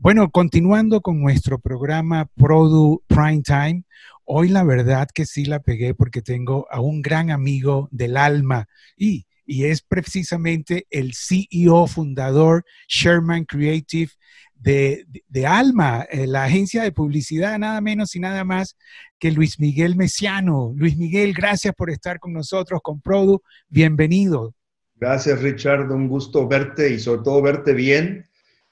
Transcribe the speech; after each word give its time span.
Bueno, 0.00 0.30
continuando 0.30 1.00
con 1.00 1.20
nuestro 1.20 1.58
programa 1.58 2.26
Produ 2.36 3.02
Prime 3.08 3.42
Time, 3.42 3.82
hoy 4.24 4.48
la 4.48 4.62
verdad 4.62 5.08
que 5.12 5.26
sí 5.26 5.44
la 5.44 5.58
pegué 5.58 5.92
porque 5.92 6.22
tengo 6.22 6.68
a 6.70 6.80
un 6.80 7.02
gran 7.02 7.32
amigo 7.32 7.88
del 7.90 8.16
alma 8.16 8.68
y, 8.96 9.26
y 9.44 9.64
es 9.64 9.82
precisamente 9.82 10.86
el 10.90 11.14
CEO 11.14 11.88
fundador 11.88 12.64
Sherman 12.86 13.44
Creative 13.44 14.12
de, 14.54 15.04
de, 15.28 15.46
Alma, 15.46 16.06
eh, 16.10 16.28
la 16.28 16.44
agencia 16.44 16.84
de 16.84 16.92
publicidad, 16.92 17.58
nada 17.58 17.80
menos 17.80 18.14
y 18.14 18.20
nada 18.20 18.44
más 18.44 18.76
que 19.18 19.32
Luis 19.32 19.58
Miguel 19.58 19.96
Mesiano. 19.96 20.72
Luis 20.76 20.96
Miguel, 20.96 21.32
gracias 21.32 21.74
por 21.74 21.90
estar 21.90 22.20
con 22.20 22.32
nosotros, 22.32 22.80
con 22.82 23.00
Produ. 23.00 23.42
Bienvenido. 23.68 24.54
Gracias, 24.94 25.42
Richard. 25.42 25.90
Un 25.90 26.08
gusto 26.08 26.46
verte 26.46 26.90
y 26.92 27.00
sobre 27.00 27.22
todo 27.22 27.42
verte 27.42 27.72
bien. 27.72 28.28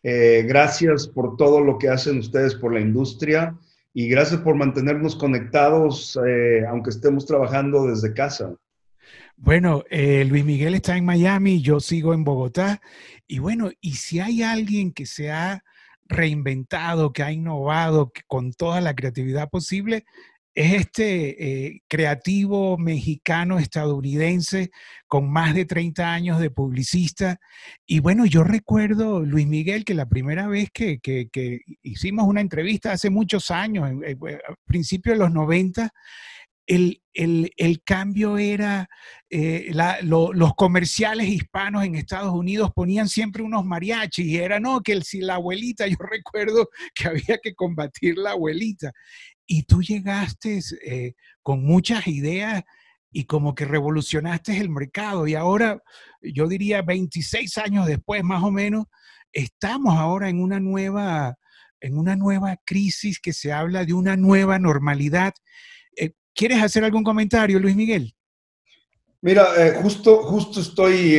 Eh, 0.08 0.44
gracias 0.46 1.08
por 1.08 1.36
todo 1.36 1.60
lo 1.60 1.78
que 1.78 1.88
hacen 1.88 2.20
ustedes 2.20 2.54
por 2.54 2.72
la 2.72 2.78
industria 2.78 3.58
y 3.92 4.06
gracias 4.06 4.40
por 4.40 4.54
mantenernos 4.54 5.16
conectados, 5.16 6.16
eh, 6.24 6.64
aunque 6.68 6.90
estemos 6.90 7.26
trabajando 7.26 7.88
desde 7.88 8.14
casa. 8.14 8.54
Bueno, 9.36 9.82
eh, 9.90 10.24
Luis 10.24 10.44
Miguel 10.44 10.76
está 10.76 10.96
en 10.96 11.04
Miami, 11.04 11.60
yo 11.60 11.80
sigo 11.80 12.14
en 12.14 12.22
Bogotá. 12.22 12.80
Y 13.26 13.40
bueno, 13.40 13.72
y 13.80 13.94
si 13.94 14.20
hay 14.20 14.44
alguien 14.44 14.92
que 14.92 15.06
se 15.06 15.32
ha 15.32 15.64
reinventado, 16.04 17.12
que 17.12 17.24
ha 17.24 17.32
innovado 17.32 18.12
con 18.28 18.52
toda 18.52 18.80
la 18.80 18.94
creatividad 18.94 19.50
posible, 19.50 20.04
es 20.56 20.72
este 20.72 21.66
eh, 21.66 21.82
creativo 21.86 22.78
mexicano 22.78 23.58
estadounidense 23.58 24.70
con 25.06 25.30
más 25.30 25.54
de 25.54 25.66
30 25.66 26.14
años 26.14 26.40
de 26.40 26.50
publicista. 26.50 27.38
Y 27.84 28.00
bueno, 28.00 28.24
yo 28.24 28.42
recuerdo, 28.42 29.20
Luis 29.20 29.46
Miguel, 29.46 29.84
que 29.84 29.92
la 29.92 30.08
primera 30.08 30.48
vez 30.48 30.70
que, 30.72 30.98
hicimos 31.82 32.26
una 32.26 32.40
entrevista 32.40 32.92
hace 32.92 33.10
muchos 33.10 33.50
años, 33.50 33.86
a 33.86 34.54
principios 34.64 35.18
de 35.18 35.24
los 35.24 35.30
90, 35.30 35.92
el, 36.66 37.82
cambio 37.84 38.38
era, 38.38 38.88
eh, 39.28 39.70
los 40.02 40.54
comerciales 40.54 41.28
hispanos 41.28 41.84
en 41.84 41.96
Estados 41.96 42.32
Unidos 42.32 42.70
ponían 42.74 43.08
siempre 43.08 43.42
unos 43.42 43.64
mariachis 43.64 44.26
y 44.26 44.36
era, 44.36 44.58
no, 44.58 44.80
que 44.80 45.00
si 45.02 45.20
la 45.20 45.34
abuelita, 45.34 45.86
yo 45.88 45.98
recuerdo 45.98 46.70
que 46.94 47.08
había 47.08 47.38
que 47.42 47.54
combatir 47.54 48.16
la 48.16 48.30
abuelita. 48.30 48.92
Y 49.46 49.62
tú 49.62 49.82
llegaste 49.82 50.60
eh, 50.84 51.14
con 51.42 51.62
muchas 51.62 52.06
ideas 52.08 52.64
y 53.12 53.24
como 53.24 53.54
que 53.54 53.64
revolucionaste 53.64 54.58
el 54.58 54.68
mercado. 54.68 55.26
Y 55.26 55.34
ahora, 55.34 55.82
yo 56.20 56.48
diría 56.48 56.82
26 56.82 57.56
años 57.58 57.86
después, 57.86 58.24
más 58.24 58.42
o 58.42 58.50
menos, 58.50 58.86
estamos 59.32 59.96
ahora 59.96 60.28
en 60.28 60.42
una 60.42 60.58
nueva, 60.58 61.36
en 61.80 61.96
una 61.96 62.16
nueva 62.16 62.56
crisis 62.64 63.20
que 63.20 63.32
se 63.32 63.52
habla 63.52 63.84
de 63.84 63.94
una 63.94 64.16
nueva 64.16 64.58
normalidad. 64.58 65.32
Eh, 65.96 66.12
¿Quieres 66.34 66.62
hacer 66.62 66.84
algún 66.84 67.04
comentario, 67.04 67.60
Luis 67.60 67.76
Miguel? 67.76 68.14
Mira, 69.22 69.46
eh, 69.56 69.78
justo, 69.80 70.24
justo 70.24 70.60
estoy 70.60 71.18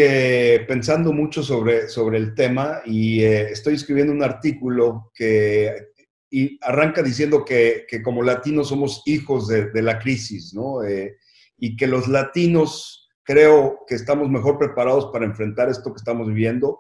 pensando 0.67 1.11
mucho 1.11 1.41
sobre, 1.41 1.89
sobre 1.89 2.17
el 2.17 2.35
tema 2.35 2.81
y 2.85 3.23
estoy 3.23 3.73
escribiendo 3.73 4.13
un 4.13 4.23
artículo 4.23 5.11
que 5.15 5.87
y 6.29 6.59
arranca 6.61 7.01
diciendo 7.01 7.45
que, 7.45 7.85
como 8.03 8.23
latinos 8.23 8.69
somos 8.69 9.03
hijos 9.05 9.47
de, 9.47 9.81
la 9.81 9.99
crisis, 9.99 10.53
¿no? 10.53 10.83
Eh, 10.83 11.17
y 11.57 11.75
que 11.75 11.87
los 11.87 12.07
latinos 12.07 13.09
creo 13.23 13.79
que 13.87 13.95
estamos 13.95 14.29
mejor 14.29 14.57
preparados 14.57 15.07
para 15.11 15.25
enfrentar 15.25 15.69
esto 15.69 15.91
que 15.93 15.97
estamos 15.97 16.27
viviendo. 16.27 16.79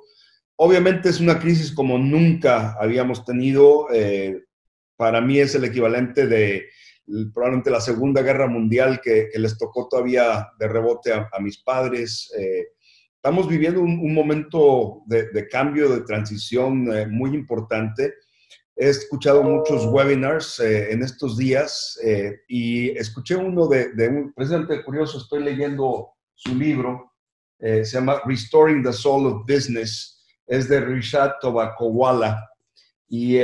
Obviamente 0.57 1.09
es 1.09 1.19
una 1.19 1.39
crisis 1.39 1.71
como 1.71 1.97
nunca 1.97 2.75
habíamos 2.79 3.25
tenido. 3.25 3.87
Eh, 3.93 4.43
para 4.95 5.21
mí 5.21 5.39
es 5.39 5.55
el 5.55 5.63
equivalente 5.63 6.27
de 6.27 6.67
probablemente 7.33 7.71
la 7.71 7.79
Segunda 7.79 8.21
Guerra 8.21 8.47
Mundial 8.47 8.99
que, 9.01 9.29
les 9.33 9.57
tocó 9.57 9.87
todavía 9.87 10.49
de 10.59 10.67
rebote 10.67 11.13
a, 11.13 11.29
mis 11.39 11.59
padres. 11.59 12.33
Eh, 12.37 12.67
estamos 13.15 13.47
viviendo 13.47 13.81
un, 13.81 14.13
momento 14.13 15.03
de, 15.05 15.47
cambio, 15.47 15.89
de 15.89 16.01
transición 16.01 16.87
muy 17.11 17.33
importante 17.33 18.13
He 18.79 18.89
escuchado 18.89 19.41
muchos 19.41 19.87
webinars 19.87 20.59
eh, 20.59 20.91
en 20.91 21.01
estos 21.01 21.35
días 21.35 21.99
eh, 22.03 22.41
y 22.47 22.89
escuché 22.91 23.35
uno 23.35 23.67
de, 23.67 24.07
un 24.07 24.31
presidente 24.33 24.83
curioso, 24.83 25.17
estoy 25.17 25.41
leyendo 25.41 26.09
su 26.35 26.53
libro, 26.53 27.11
eh, 27.57 27.83
se 27.83 27.97
llama 27.97 28.21
Restoring 28.23 28.83
the 28.83 28.93
Soul 28.93 29.25
of 29.25 29.47
Business, 29.47 30.23
es 30.45 30.69
de 30.69 30.79
Rishad 30.79 31.31
Tobacowala 31.41 32.47
y 33.09 33.39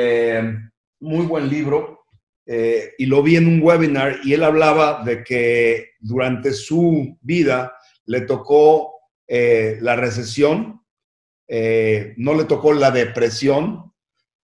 muy 0.99 1.25
buen 1.25 1.49
libro. 1.49 2.05
y 2.45 3.05
lo 3.05 3.23
vi 3.23 3.37
en 3.37 3.47
un 3.47 3.61
webinar 3.63 4.19
y 4.23 4.33
él 4.33 4.43
hablaba 4.43 5.03
de 5.03 5.23
que 5.23 5.93
durante 5.99 6.51
su 6.53 7.17
vida 7.21 7.73
le 8.05 8.21
tocó 8.21 8.93
la 9.27 9.95
recesión, 9.95 10.81
no 11.49 12.33
le 12.35 12.43
tocó 12.45 12.73
la 12.73 12.91
depresión, 12.91 13.92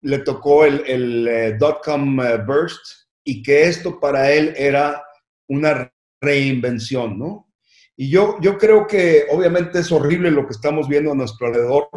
le 0.02 0.18
tocó 0.18 0.64
el, 0.64 0.82
el 0.86 1.28
eh, 1.28 1.56
dot-com 1.58 2.20
eh, 2.20 2.38
burst 2.38 2.82
y 3.24 3.42
que 3.42 3.64
esto 3.64 3.98
para 4.00 4.32
él 4.32 4.52
era 4.56 5.02
una 5.48 5.92
reinvención, 6.20 7.18
¿no? 7.18 7.48
Y 7.96 8.10
yo, 8.10 8.36
yo 8.40 8.58
creo 8.58 8.86
que 8.86 9.26
obviamente 9.30 9.78
es 9.78 9.92
horrible 9.92 10.30
lo 10.30 10.46
que 10.46 10.52
estamos 10.52 10.88
viendo 10.88 11.12
a 11.12 11.14
nuestro 11.14 11.46
alrededor, 11.46 11.88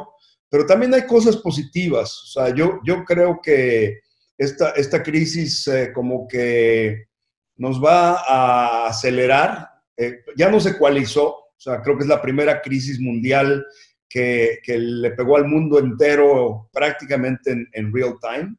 pero 0.49 0.65
también 0.65 0.93
hay 0.93 1.05
cosas 1.05 1.37
positivas. 1.37 2.21
O 2.23 2.27
sea, 2.27 2.53
yo, 2.53 2.79
yo 2.85 3.03
creo 3.03 3.39
que 3.41 3.99
esta, 4.37 4.71
esta 4.71 5.01
crisis 5.01 5.67
eh, 5.67 5.91
como 5.93 6.27
que 6.27 7.05
nos 7.57 7.83
va 7.83 8.19
a 8.27 8.87
acelerar. 8.87 9.69
ya 10.35 10.51
no 10.51 10.59
se 10.59 10.71
ecualizó, 10.71 11.27
o 11.29 11.55
sea, 11.57 11.81
creo 11.81 11.97
que 11.97 12.03
es 12.03 12.09
la 12.09 12.21
primera 12.21 12.61
crisis 12.61 12.99
mundial 12.99 13.65
que, 14.15 14.77
le 14.77 15.11
pegó 15.11 15.35
al 15.35 15.45
mundo 15.45 15.77
entero 15.77 16.69
prácticamente 16.71 17.67
en, 17.73 17.93
real 17.93 18.15
time, 18.21 18.55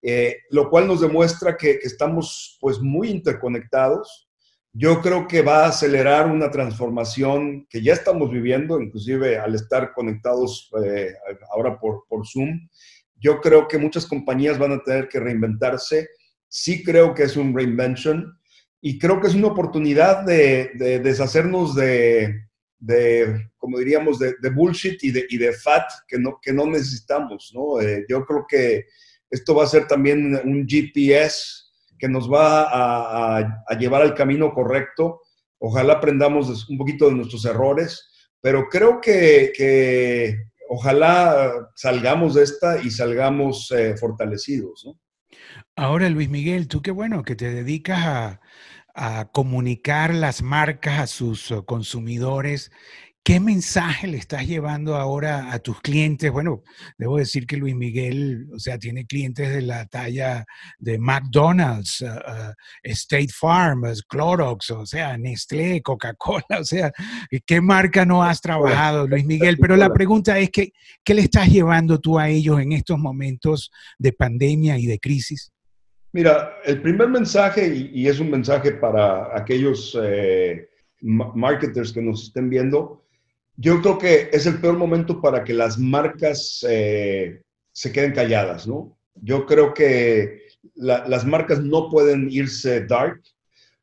eh, 0.00 0.38
lo 0.50 0.70
cual 0.70 0.86
nos 0.86 1.02
demuestra 1.02 1.56
que, 1.56 1.78
estamos 1.82 2.56
pues 2.60 2.80
muy 2.80 3.10
interconectados. 3.10 4.28
Yo 4.72 5.00
creo 5.00 5.26
que 5.26 5.42
va 5.42 5.64
a 5.64 5.68
acelerar 5.68 6.26
una 6.30 6.50
transformación 6.50 7.66
que 7.68 7.82
ya 7.82 7.92
estamos 7.92 8.30
viviendo, 8.30 8.80
inclusive 8.80 9.38
al 9.38 9.54
estar 9.54 9.92
conectados 9.92 10.70
eh, 10.82 11.14
ahora 11.50 11.78
por, 11.78 12.04
por 12.08 12.26
Zoom. 12.26 12.68
Yo 13.16 13.40
creo 13.40 13.68
que 13.68 13.78
muchas 13.78 14.06
compañías 14.06 14.58
van 14.58 14.72
a 14.72 14.82
tener 14.82 15.08
que 15.08 15.20
reinventarse. 15.20 16.08
Sí 16.48 16.82
creo 16.84 17.14
que 17.14 17.24
es 17.24 17.36
un 17.36 17.54
reinvention 17.54 18.38
y 18.80 18.98
creo 18.98 19.20
que 19.20 19.26
es 19.26 19.34
una 19.34 19.48
oportunidad 19.48 20.22
de 20.24 21.00
deshacernos 21.02 21.74
de, 21.74 22.45
de, 22.78 23.50
como 23.56 23.78
diríamos, 23.78 24.18
de, 24.18 24.50
bullshit 24.50 25.02
y 25.02 25.10
de, 25.10 25.26
y 25.28 25.38
de, 25.38 25.52
fat 25.52 25.84
que 26.06 26.18
no, 26.18 26.38
que 26.40 26.52
no 26.52 26.66
necesitamos, 26.66 27.52
¿no? 27.54 27.80
Eh, 27.80 28.04
yo 28.08 28.24
creo 28.24 28.44
que 28.48 28.86
esto 29.30 29.54
va 29.54 29.64
a 29.64 29.68
ser 29.68 29.86
también 29.86 30.38
un 30.44 30.66
GPS 30.68 31.64
que 31.98 32.08
nos 32.08 32.30
va 32.30 33.38
a, 33.38 33.76
llevar 33.78 34.02
al 34.02 34.14
camino 34.14 34.52
correcto. 34.52 35.22
Ojalá 35.58 35.94
aprendamos 35.94 36.68
un 36.68 36.78
poquito 36.78 37.08
de 37.08 37.14
nuestros 37.14 37.44
errores, 37.44 38.10
pero 38.40 38.68
creo 38.68 39.00
que, 39.00 39.52
que 39.56 40.36
ojalá 40.68 41.70
salgamos 41.74 42.34
de 42.34 42.44
esta 42.44 42.80
y 42.82 42.90
salgamos 42.90 43.72
eh, 43.72 43.96
fortalecidos. 43.96 44.86
Ahora, 45.74 46.08
Luis 46.08 46.28
Miguel, 46.28 46.68
tú 46.68 46.82
qué 46.82 46.90
bueno 46.90 47.22
que 47.22 47.36
te 47.36 47.50
dedicas 47.50 48.06
a, 48.06 48.40
a 48.96 49.26
comunicar 49.30 50.14
las 50.14 50.42
marcas 50.42 51.00
a 51.00 51.06
sus 51.06 51.50
uh, 51.50 51.64
consumidores. 51.64 52.70
¿Qué 53.22 53.40
mensaje 53.40 54.06
le 54.06 54.18
estás 54.18 54.46
llevando 54.46 54.94
ahora 54.94 55.52
a 55.52 55.58
tus 55.58 55.80
clientes? 55.80 56.30
Bueno, 56.30 56.62
debo 56.96 57.18
decir 57.18 57.44
que 57.44 57.56
Luis 57.56 57.74
Miguel, 57.74 58.46
o 58.54 58.58
sea, 58.58 58.78
tiene 58.78 59.04
clientes 59.04 59.50
de 59.52 59.62
la 59.62 59.84
talla 59.86 60.46
de 60.78 60.96
McDonald's, 60.96 62.00
uh, 62.02 62.06
uh, 62.06 62.52
State 62.84 63.32
Farm, 63.36 63.82
Clorox, 64.08 64.70
o 64.70 64.86
sea, 64.86 65.18
Nestlé, 65.18 65.82
Coca-Cola, 65.82 66.44
o 66.60 66.64
sea, 66.64 66.92
¿qué 67.44 67.60
marca 67.60 68.06
no 68.06 68.22
has 68.22 68.40
trabajado, 68.40 69.08
Luis 69.08 69.26
Miguel? 69.26 69.58
Pero 69.60 69.76
la 69.76 69.92
pregunta 69.92 70.38
es 70.38 70.50
que, 70.50 70.70
¿qué 71.04 71.12
le 71.12 71.22
estás 71.22 71.48
llevando 71.48 71.98
tú 71.98 72.18
a 72.18 72.28
ellos 72.28 72.60
en 72.60 72.72
estos 72.72 72.98
momentos 72.98 73.72
de 73.98 74.12
pandemia 74.12 74.78
y 74.78 74.86
de 74.86 75.00
crisis? 75.00 75.52
Mira, 76.16 76.60
el 76.64 76.80
primer 76.80 77.08
mensaje, 77.08 77.90
y, 77.92 78.08
es 78.08 78.20
un 78.20 78.30
mensaje 78.30 78.72
para 78.72 79.36
aquellos 79.38 79.94
eh, 80.02 80.66
marketers 81.02 81.92
que 81.92 82.00
nos 82.00 82.22
estén 82.22 82.48
viendo, 82.48 83.04
yo 83.58 83.82
creo 83.82 83.98
que 83.98 84.30
es 84.32 84.46
el 84.46 84.58
peor 84.58 84.78
momento 84.78 85.20
para 85.20 85.44
que 85.44 85.52
las 85.52 85.78
marcas 85.78 86.64
eh, 86.66 87.42
se 87.70 87.92
queden 87.92 88.14
calladas, 88.14 88.66
¿no? 88.66 88.96
Yo 89.16 89.44
creo 89.44 89.74
que 89.74 90.46
las 90.74 91.26
marcas 91.26 91.60
no 91.60 91.90
pueden 91.90 92.30
irse 92.30 92.86
dark, 92.86 93.20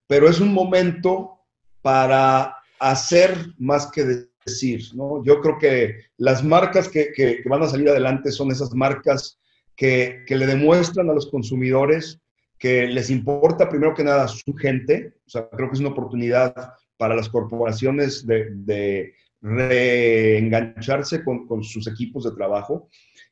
pero 0.07 0.27
es 0.27 0.39
un 0.39 0.55
momento 0.55 1.37
para 1.83 2.57
hacer 2.79 3.37
más 3.59 3.91
que 3.91 4.25
decir, 4.43 4.81
¿no? 4.95 5.23
Yo 5.23 5.39
creo 5.39 5.59
que 5.59 5.97
las 6.17 6.43
marcas 6.43 6.89
que, 6.89 7.11
que 7.13 7.43
van 7.45 7.61
a 7.61 7.67
salir 7.67 7.89
adelante 7.89 8.31
son 8.31 8.49
esas 8.49 8.73
marcas 8.73 9.39
que, 9.75 10.23
que 10.25 10.35
le 10.35 10.47
demuestran 10.47 11.11
a 11.11 11.13
los 11.13 11.29
consumidores 11.29 12.19
que 12.63 12.87
les 12.87 13.09
importa 13.09 13.67
primero 13.67 13.93
que 13.93 14.05
nada 14.05 14.25
su 14.25 14.53
gente, 14.53 15.15
o 15.27 15.29
sea, 15.29 15.49
creo 15.49 15.67
que 15.67 15.73
es 15.73 15.81
una 15.81 15.89
oportunidad 15.89 16.55
para 16.95 17.13
las 17.13 17.27
corporaciones 17.27 18.25
de, 18.25 18.51
de 18.51 19.15
reengancharse 19.41 21.25
con, 21.25 21.45
con, 21.45 21.61
sus 21.61 21.87
equipos 21.87 22.23
de 22.23 22.31
trabajo 22.31 22.87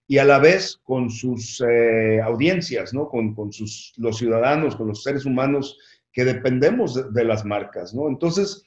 y 0.06 0.18
a 0.18 0.25
la 0.25 0.38
vez 0.38 0.81
con 0.83 1.10
sus 1.10 1.63
eh, 1.66 2.19
audiencias, 2.22 2.94
¿no? 2.94 3.07
Con, 3.07 3.33
con, 3.33 3.54
sus, 3.54 3.94
los 3.95 4.18
ciudadanos, 4.18 4.75
con 4.75 4.89
los 4.89 5.01
seres 5.01 5.24
humanos 5.24 5.77
que 6.12 6.25
dependemos 6.25 6.95
de, 6.95 7.04
de, 7.12 7.24
las 7.24 7.45
marcas, 7.45 7.94
¿no? 7.94 8.10
Entonces, 8.10 8.66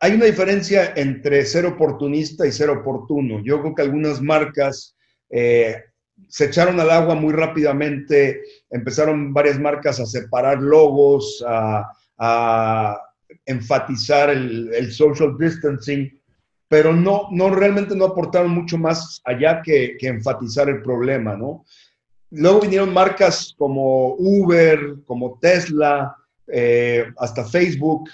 hay 0.00 0.12
una 0.12 0.26
diferencia 0.26 0.92
entre 0.96 1.46
ser 1.46 1.64
oportunista 1.64 2.46
y 2.46 2.52
ser 2.52 2.68
oportuno. 2.68 3.42
Yo 3.42 3.62
creo 3.62 3.74
que 3.74 3.80
algunas 3.80 4.20
marcas 4.20 4.98
eh, 5.30 5.82
se 6.28 6.46
echaron 6.46 6.80
al 6.80 6.90
agua 6.90 7.14
muy 7.14 7.32
rápidamente, 7.32 8.42
empezaron 8.70 9.32
varias 9.32 9.58
marcas 9.58 10.00
a 10.00 10.06
separar 10.06 10.60
logos, 10.60 11.44
a, 11.46 12.98
enfatizar 13.46 14.30
el, 14.30 14.92
social 14.92 15.36
distancing, 15.38 16.08
pero 16.68 16.92
no, 16.92 17.28
no 17.32 17.50
realmente 17.50 17.96
no 17.96 18.04
aportaron 18.04 18.50
mucho 18.50 18.78
más 18.78 19.20
allá 19.24 19.60
que, 19.62 19.96
que 19.98 20.06
enfatizar 20.06 20.68
el 20.68 20.82
problema, 20.82 21.34
¿no? 21.34 21.64
Luego 22.30 22.60
vinieron 22.60 22.94
marcas 22.94 23.54
como 23.58 24.14
Uber, 24.14 24.94
como 25.04 25.38
Tesla, 25.40 26.16
eh, 26.46 27.06
hasta 27.18 27.44
Facebook, 27.44 28.08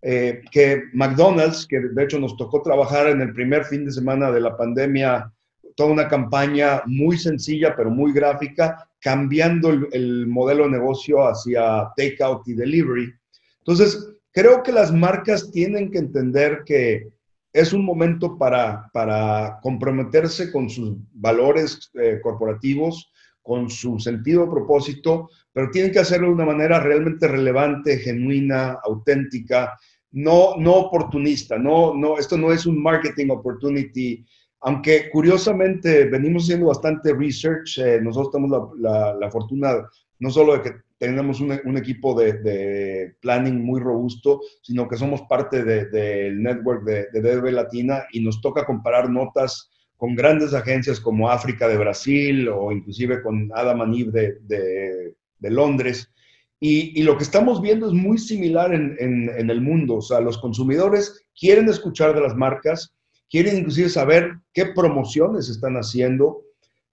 eh, 0.00 0.42
que 0.50 0.82
McDonald's, 0.92 1.66
que 1.66 1.80
de 1.80 2.04
hecho 2.04 2.18
nos 2.18 2.36
tocó 2.36 2.62
trabajar 2.62 3.08
en 3.08 3.20
el 3.20 3.32
primer 3.32 3.64
fin 3.64 3.84
de 3.84 3.90
semana 3.90 4.30
de 4.30 4.40
la 4.40 4.56
pandemia 4.56 5.32
toda 5.74 5.92
una 5.92 6.08
campaña 6.08 6.82
muy 6.86 7.18
sencilla, 7.18 7.74
pero 7.76 7.90
muy 7.90 8.12
gráfica, 8.12 8.88
cambiando 9.00 9.70
el, 9.70 9.88
el 9.92 10.26
modelo 10.26 10.64
de 10.64 10.70
negocio 10.70 11.26
hacia 11.26 11.90
takeout 11.96 12.46
y 12.48 12.54
delivery. 12.54 13.12
Entonces, 13.58 14.14
creo 14.32 14.62
que 14.62 14.72
las 14.72 14.92
marcas 14.92 15.50
tienen 15.50 15.90
que 15.90 15.98
entender 15.98 16.62
que 16.64 17.08
es 17.54 17.72
un 17.72 17.84
momento 17.84 18.36
para, 18.36 18.90
para 18.92 19.60
comprometerse 19.62 20.50
con 20.50 20.68
sus 20.68 20.96
valores 21.12 21.90
eh, 21.94 22.18
corporativos, 22.20 23.12
con 23.42 23.70
su 23.70 24.00
sentido 24.00 24.44
de 24.44 24.50
propósito, 24.50 25.30
pero 25.52 25.70
tienen 25.70 25.92
que 25.92 26.00
hacerlo 26.00 26.28
de 26.28 26.34
una 26.34 26.46
manera 26.46 26.80
realmente 26.80 27.28
relevante, 27.28 27.98
genuina, 27.98 28.78
auténtica, 28.82 29.78
no, 30.10 30.56
no 30.56 30.72
oportunista. 30.74 31.56
No, 31.56 31.94
no, 31.94 32.18
esto 32.18 32.36
no 32.36 32.52
es 32.52 32.66
un 32.66 32.82
marketing 32.82 33.28
opportunity 33.30 34.26
aunque 34.66 35.10
curiosamente 35.10 36.06
venimos 36.06 36.44
haciendo 36.44 36.66
bastante 36.66 37.12
research, 37.12 37.78
eh, 37.78 38.00
nosotros 38.00 38.32
tenemos 38.32 38.72
la, 38.78 39.30
fortuna 39.30 39.86
no 40.20 40.30
solo 40.30 40.54
de 40.54 40.62
que 40.62 40.72
tenemos 40.96 41.38
un, 41.42 41.76
equipo 41.76 42.18
de, 42.18 43.14
planning 43.20 43.62
muy 43.62 43.78
robusto, 43.78 44.40
sino 44.62 44.88
que 44.88 44.96
somos 44.96 45.20
parte 45.28 45.62
del 45.62 45.90
de, 45.90 46.32
network 46.34 46.82
de, 46.84 47.08
de 47.12 47.20
DB 47.20 47.52
Latina 47.52 48.04
y 48.10 48.20
nos 48.20 48.40
toca 48.40 48.64
comparar 48.64 49.10
notas 49.10 49.70
con 49.98 50.14
grandes 50.14 50.54
agencias 50.54 50.98
como 50.98 51.30
África 51.30 51.68
de 51.68 51.76
Brasil 51.76 52.48
o 52.48 52.72
inclusive 52.72 53.22
con 53.22 53.50
Adam 53.54 53.82
Anib 53.82 54.12
de, 54.12 55.14
Londres. 55.40 56.10
Y, 56.58 57.02
lo 57.02 57.18
que 57.18 57.24
estamos 57.24 57.60
viendo 57.60 57.86
es 57.86 57.92
muy 57.92 58.16
similar 58.16 58.72
en, 58.72 58.96
en 58.98 59.50
el 59.50 59.60
mundo. 59.60 59.96
O 59.96 60.02
sea, 60.02 60.20
los 60.20 60.38
consumidores 60.38 61.26
quieren 61.38 61.68
escuchar 61.68 62.14
de 62.14 62.22
las 62.22 62.34
marcas, 62.34 62.94
quieren 63.34 63.56
inclusive 63.56 63.88
saber 63.88 64.38
qué 64.52 64.66
promociones 64.66 65.48
están 65.48 65.74
haciendo. 65.74 66.44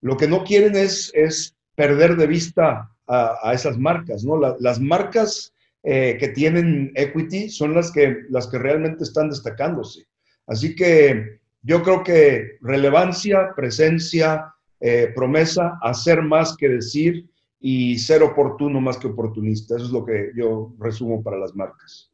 Lo 0.01 0.17
que 0.17 0.27
no 0.27 0.43
quieren 0.43 0.75
es, 0.75 1.11
es 1.13 1.55
perder 1.75 2.15
de 2.15 2.25
vista 2.25 2.89
a, 3.05 3.37
a 3.43 3.53
esas 3.53 3.77
marcas, 3.77 4.23
¿no? 4.23 4.39
La, 4.39 4.55
las 4.59 4.79
marcas 4.79 5.53
eh, 5.83 6.17
que 6.19 6.29
tienen 6.29 6.93
equity 6.95 7.47
son 7.47 7.75
las 7.75 7.91
que, 7.91 8.23
las 8.31 8.47
que 8.47 8.57
realmente 8.57 9.03
están 9.03 9.29
destacándose. 9.29 10.07
Así 10.47 10.73
que 10.73 11.41
yo 11.61 11.83
creo 11.83 12.03
que 12.03 12.57
relevancia, 12.61 13.53
presencia, 13.55 14.51
eh, 14.79 15.11
promesa, 15.13 15.77
hacer 15.83 16.23
más 16.23 16.57
que 16.57 16.69
decir 16.69 17.29
y 17.59 17.99
ser 17.99 18.23
oportuno 18.23 18.81
más 18.81 18.97
que 18.97 19.09
oportunista. 19.09 19.75
Eso 19.75 19.85
es 19.85 19.91
lo 19.91 20.03
que 20.03 20.31
yo 20.35 20.73
resumo 20.79 21.21
para 21.21 21.37
las 21.37 21.53
marcas. 21.53 22.10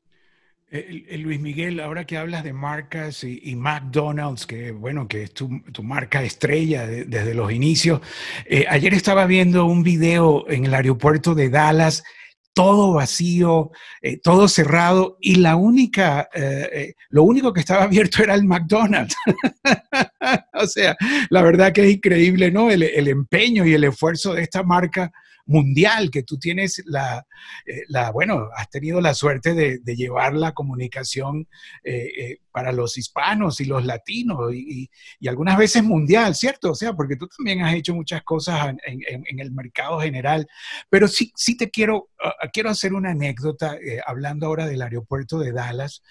Eh, 0.69 1.17
Luis 1.19 1.39
Miguel, 1.39 1.79
ahora 1.79 2.05
que 2.05 2.17
hablas 2.17 2.43
de 2.43 2.51
marcas 2.51 3.23
y, 3.23 3.55
McDonald's, 3.55 4.45
que 4.45 4.71
bueno, 4.71 5.07
que 5.07 5.23
es 5.23 5.33
tu, 5.33 5.49
marca 5.81 6.21
estrella 6.23 6.85
de, 6.85 7.05
desde 7.05 7.33
los 7.33 7.53
inicios, 7.53 8.01
eh, 8.45 8.65
ayer 8.67 8.93
estaba 8.93 9.25
viendo 9.27 9.65
un 9.65 9.81
video 9.81 10.45
en 10.49 10.65
el 10.65 10.73
aeropuerto 10.73 11.35
de 11.35 11.49
Dallas, 11.49 12.03
todo 12.53 12.91
vacío, 12.91 13.71
eh, 14.01 14.17
todo 14.17 14.49
cerrado 14.49 15.17
y 15.21 15.35
la 15.35 15.55
única, 15.55 16.27
lo 17.09 17.23
único 17.23 17.53
que 17.53 17.61
estaba 17.61 17.83
abierto 17.85 18.21
era 18.21 18.35
el 18.35 18.43
McDonald's. 18.43 19.15
o 20.53 20.67
sea, 20.67 20.97
la 21.29 21.43
verdad 21.43 21.71
que 21.71 21.85
es 21.85 21.93
increíble, 21.95 22.51
¿no? 22.51 22.69
El 22.71 23.07
empeño 23.07 23.65
y 23.65 23.73
el 23.73 23.85
esfuerzo 23.85 24.33
de 24.33 24.41
esta 24.41 24.63
marca 24.63 25.13
mundial, 25.47 26.11
que 26.11 26.23
tú 26.23 26.37
tienes 26.37 26.83
la, 26.85 27.25
eh, 27.65 27.83
la 27.87 28.11
bueno, 28.11 28.49
has 28.55 28.69
tenido 28.69 29.01
la 29.01 29.13
suerte 29.13 29.53
de, 29.53 29.79
de 29.79 29.95
llevar 29.95 30.33
la 30.33 30.53
comunicación 30.53 31.47
eh, 31.83 32.09
eh, 32.17 32.37
para 32.57 32.71
los 32.71 32.97
hispanos 32.97 33.61
y 33.61 33.65
los 33.65 33.85
latinos 33.85 34.51
y, 34.51 34.89
y, 35.19 35.27
algunas 35.27 35.59
veces 35.59 35.83
mundial, 35.83 36.33
¿cierto? 36.33 36.71
O 36.71 36.75
sea, 36.75 36.93
porque 36.93 37.15
tú 37.15 37.27
también 37.27 37.61
has 37.61 37.75
hecho 37.75 37.93
muchas 37.93 38.23
cosas 38.23 38.69
en, 38.69 38.79
en, 39.07 39.23
en 39.27 39.39
el 39.39 39.51
mercado 39.51 39.99
general, 39.99 40.47
pero 40.89 41.07
sí, 41.07 41.31
sí 41.35 41.55
te 41.55 41.69
quiero, 41.69 42.09
uh, 42.19 42.49
quiero 42.51 42.71
hacer 42.71 42.95
una 42.95 43.11
anécdota, 43.11 43.75
eh, 43.75 43.99
hablando 44.07 44.47
ahora 44.47 44.65
del 44.65 44.81
aeropuerto 44.81 45.37
de 45.37 45.51
Dallas, 45.51 46.01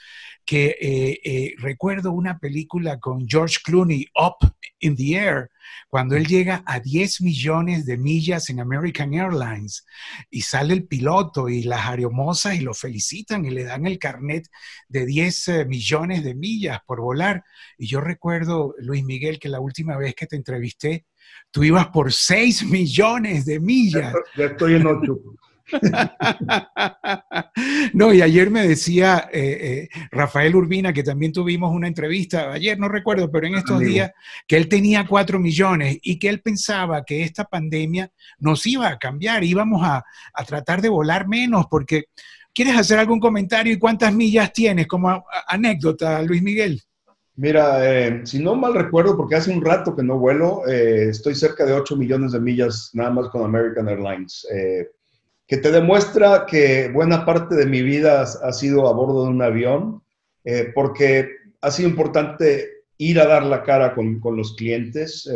que 0.45 0.77
eh, 0.81 1.21
eh, 1.25 1.55
recuerdo 1.59 2.13
una 2.13 2.39
película 2.39 3.01
con 3.01 3.27
George 3.29 3.57
Clooney, 3.65 4.07
Up 4.15 4.55
in 4.79 4.95
the 4.95 5.17
Air, 5.17 5.51
cuando 5.89 6.15
él 6.17 6.27
llega 6.27 6.63
a 6.67 6.79
10 6.79 7.23
millones 7.23 7.85
de 7.85 7.97
millas 7.97 8.49
en 8.51 8.61
American 8.61 9.13
Airlines 9.13 9.85
y 10.31 10.43
sale 10.43 10.73
el 10.75 10.87
piloto 10.87 11.49
y 11.49 11.65
las 11.65 11.87
aeromosas 11.87 12.55
y 12.55 12.61
lo 12.61 12.75
felicitan 12.75 13.45
y 13.45 13.51
le 13.51 13.65
dan 13.65 13.87
el 13.87 13.99
carnet 13.99 14.47
de 14.89 15.05
10 15.05 15.49
eh, 15.49 15.65
millones 15.65 16.23
de 16.23 16.36
millas 16.37 16.81
por 16.87 17.01
volar. 17.01 17.45
Y 17.79 17.87
yo 17.87 18.01
recuerdo, 18.01 18.75
Luis 18.79 19.05
Miguel, 19.05 19.39
que 19.39 19.49
la 19.49 19.61
última 19.61 19.97
vez 19.97 20.15
que 20.15 20.27
te 20.27 20.37
entrevisté, 20.37 21.07
tú 21.51 21.65
ibas 21.65 21.89
por 21.89 22.13
6 22.13 22.67
millones 22.67 23.45
de 23.45 23.61
millas. 23.61 24.15
Ya 24.37 24.47
estoy 24.47 24.75
en 24.75 24.87
8. 24.87 25.19
no, 27.93 28.13
y 28.13 28.23
ayer 28.23 28.51
me 28.51 28.67
decía 28.67 29.29
eh, 29.33 29.89
eh, 29.93 30.07
Rafael 30.11 30.55
Urbina, 30.55 30.93
que 30.93 31.03
también 31.03 31.33
tuvimos 31.33 31.75
una 31.75 31.89
entrevista, 31.89 32.53
ayer 32.53 32.79
no 32.79 32.89
recuerdo, 32.89 33.31
pero 33.31 33.47
en 33.47 33.57
estos 33.57 33.77
Amigo. 33.77 33.91
días, 33.91 34.13
que 34.47 34.57
él 34.57 34.69
tenía 34.69 35.07
cuatro 35.07 35.39
millones 35.39 35.99
y 36.03 36.19
que 36.19 36.29
él 36.29 36.41
pensaba 36.41 37.05
que 37.05 37.23
esta 37.23 37.45
pandemia 37.45 38.11
nos 38.39 38.67
iba 38.67 38.89
a 38.89 38.99
cambiar, 38.99 39.45
íbamos 39.45 39.83
a, 39.85 40.05
a 40.33 40.45
tratar 40.45 40.83
de 40.83 40.89
volar 40.89 41.27
menos, 41.27 41.67
porque 41.69 42.05
¿quieres 42.57 42.79
hacer 42.79 42.99
algún 42.99 43.21
comentario 43.21 43.75
y 43.75 43.79
cuántas 43.79 44.15
millas 44.15 44.51
tienes 44.51 44.87
como 44.87 45.27
anécdota, 45.47 46.23
Luis 46.23 46.43
Miguel? 46.43 46.81
Mira, 47.37 47.81
eh, 47.85 48.23
si 48.25 48.39
no 48.39 48.55
mal 48.55 48.73
recuerdo, 48.73 49.15
porque 49.15 49.35
hace 49.35 49.53
un 49.53 49.63
rato 49.63 49.95
que 49.95 50.03
no 50.03 50.19
vuelo, 50.19 50.67
eh, 50.67 51.11
estoy 51.11 51.35
cerca 51.35 51.67
de 51.67 51.75
8 51.75 51.95
millones 51.97 52.33
de 52.33 52.41
millas 52.41 52.91
nada 52.95 53.11
más 53.11 53.29
con 53.29 53.45
American 53.45 53.91
Airlines. 53.91 54.47
Eh, 54.51 54.89
que 55.47 55.59
te 55.59 55.71
demuestra 55.71 56.47
que 56.47 56.89
buena 56.89 57.27
parte 57.27 57.55
de 57.55 57.67
mi 57.67 57.83
vida 57.83 58.23
ha 58.23 58.53
sido 58.55 58.89
a 58.89 58.95
bordo 58.95 59.25
de 59.25 59.31
un 59.31 59.43
avión, 59.43 60.03
porque 60.75 61.29
ha 61.61 61.71
sido 61.71 61.89
importante 61.89 62.69
ir 62.99 63.21
a 63.21 63.27
dar 63.27 63.45
la 63.45 63.63
cara 63.63 63.95
con, 63.95 64.19
con 64.19 64.37
los 64.37 64.57
clientes. 64.57 65.29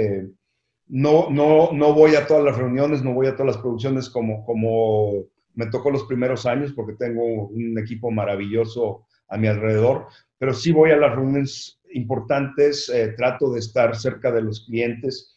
No, 0.89 1.31
no, 1.31 1.71
no 1.73 1.95
voy 1.95 2.17
a 2.17 2.27
todas 2.27 2.45
las 2.45 2.57
reuniones, 2.57 3.05
no 3.05 3.13
voy 3.13 3.29
a 3.29 3.37
todas 3.37 3.55
las 3.55 3.59
producciones 3.59 4.11
como, 4.11 4.45
como 4.45 5.27
me 5.55 5.67
tocó 5.67 5.91
los 5.91 6.05
primeros 6.05 6.47
años, 6.47 6.73
porque 6.73 6.95
tengo 6.95 7.49
un 7.49 7.79
equipo 7.79 8.11
maravilloso 8.11 9.07
a 9.29 9.37
mi 9.37 9.47
alrededor, 9.47 10.07
pero 10.39 10.55
sí 10.55 10.73
voy 10.73 10.91
a 10.91 10.97
las 10.97 11.15
reuniones 11.15 11.81
importantes, 11.93 12.89
eh, 12.89 13.15
trato 13.17 13.53
de 13.53 13.61
estar 13.61 13.97
cerca 13.97 14.31
de 14.33 14.43
los 14.43 14.65
clientes 14.67 15.37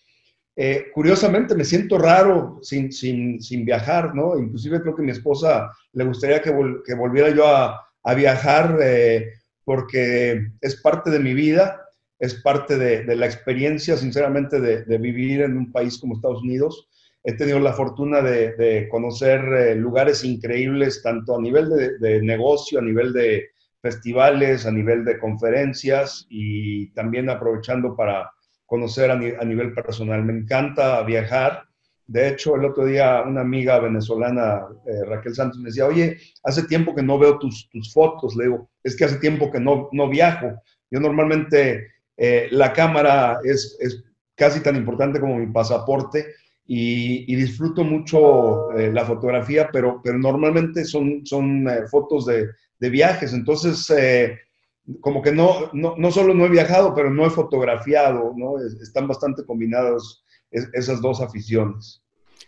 eh, 0.56 0.92
curiosamente 0.94 1.56
me 1.56 1.66
siento 1.66 1.98
raro 1.98 2.60
sin, 2.62 2.92
sin, 2.92 3.42
sin, 3.42 3.66
viajar, 3.66 4.14
¿no? 4.14 4.38
Inclusive 4.38 4.82
creo 4.82 4.96
que 4.96 5.02
a 5.02 5.06
mi 5.06 5.12
esposa 5.12 5.72
le 5.94 6.04
gustaría 6.04 6.42
que, 6.44 6.54
que 6.86 6.94
volviera 6.94 7.30
yo 7.32 7.48
a, 7.48 7.80
viajar 8.16 8.78
eh, 8.84 9.32
porque 9.64 10.52
es 10.62 10.76
parte 10.76 11.10
de 11.10 11.20
mi 11.20 11.34
vida, 11.34 11.82
es 12.20 12.36
parte 12.36 12.78
de, 12.78 13.16
la 13.16 13.26
experiencia, 13.26 13.98
sinceramente, 13.98 14.60
de, 14.60 14.98
vivir 14.98 15.42
en 15.42 15.58
un 15.58 15.72
país 15.72 15.98
como 15.98 16.16
Estados 16.16 16.44
Unidos. 16.44 16.88
He 17.26 17.34
tenido 17.34 17.60
la 17.60 17.72
fortuna 17.72 18.22
de, 18.22 18.54
de 18.54 18.90
conocer 18.90 19.42
eh, 19.54 19.76
lugares 19.76 20.26
increíbles, 20.26 21.02
tanto 21.02 21.38
a 21.38 21.42
nivel 21.42 21.70
de, 22.00 22.22
negocio, 22.22 22.80
a 22.80 22.82
nivel 22.82 23.14
de 23.14 23.50
festivales, 23.82 24.66
a 24.66 24.72
nivel 24.72 25.06
de 25.06 25.18
conferencias 25.20 26.26
y 26.30 26.92
también 26.94 27.30
aprovechando 27.30 27.96
para 27.96 28.30
conocer 28.66 29.10
a, 29.10 29.16
nivel 29.16 29.74
personal. 29.74 30.24
Me 30.24 30.34
encanta 30.34 31.02
viajar 31.04 31.64
De 32.08 32.28
hecho, 32.28 32.56
el 32.56 32.66
otro 32.66 32.86
día 32.86 33.24
una 33.26 33.42
amiga 33.42 33.80
venezolana, 33.80 34.68
eh, 34.86 35.06
Raquel 35.06 35.36
Santos, 35.36 35.60
me 35.60 35.70
decía, 35.70 35.86
oye, 35.86 36.18
hace 36.44 36.64
tiempo 36.64 36.94
que 36.94 37.04
no 37.04 37.18
veo 37.18 37.40
tus, 37.40 37.70
tus 37.70 37.94
fotos. 37.94 38.36
Le 38.36 38.46
digo, 38.46 38.70
es 38.84 38.98
que 38.98 39.06
hace 39.06 39.20
tiempo 39.20 39.50
que 39.50 39.62
no, 39.62 39.88
no 39.94 40.10
viajo. 40.10 40.62
Yo 40.92 41.00
normalmente 41.00 41.88
eh, 42.18 42.48
la 42.52 42.74
cámara 42.74 43.40
es, 43.46 43.78
es, 43.80 44.04
casi 44.36 44.62
tan 44.62 44.76
importante 44.76 45.20
como 45.20 45.38
mi 45.38 45.48
pasaporte 45.48 46.26
y, 46.66 47.36
disfruto 47.36 47.84
mucho 47.84 48.72
eh, 48.74 48.92
la 48.92 49.06
fotografía, 49.06 49.70
pero, 49.72 50.02
pero 50.04 50.18
normalmente 50.18 50.86
son, 50.86 51.26
son 51.26 51.68
fotos 51.90 52.26
de, 52.26 52.50
de, 52.80 52.90
viajes. 52.90 53.34
Entonces, 53.34 53.92
como 55.02 55.22
que 55.22 55.32
no, 55.32 55.70
no, 55.74 55.96
no, 55.98 56.12
solo 56.12 56.34
no 56.34 56.46
he 56.46 56.50
viajado, 56.50 56.94
pero 56.94 57.10
no 57.10 57.26
he 57.26 57.30
fotografiado, 57.30 58.34
¿no? 58.36 58.60
Están 58.82 59.08
bastante 59.08 59.46
combinados 59.46 60.24
esas 60.52 61.02
dos 61.02 61.22
aficiones. 61.22 62.03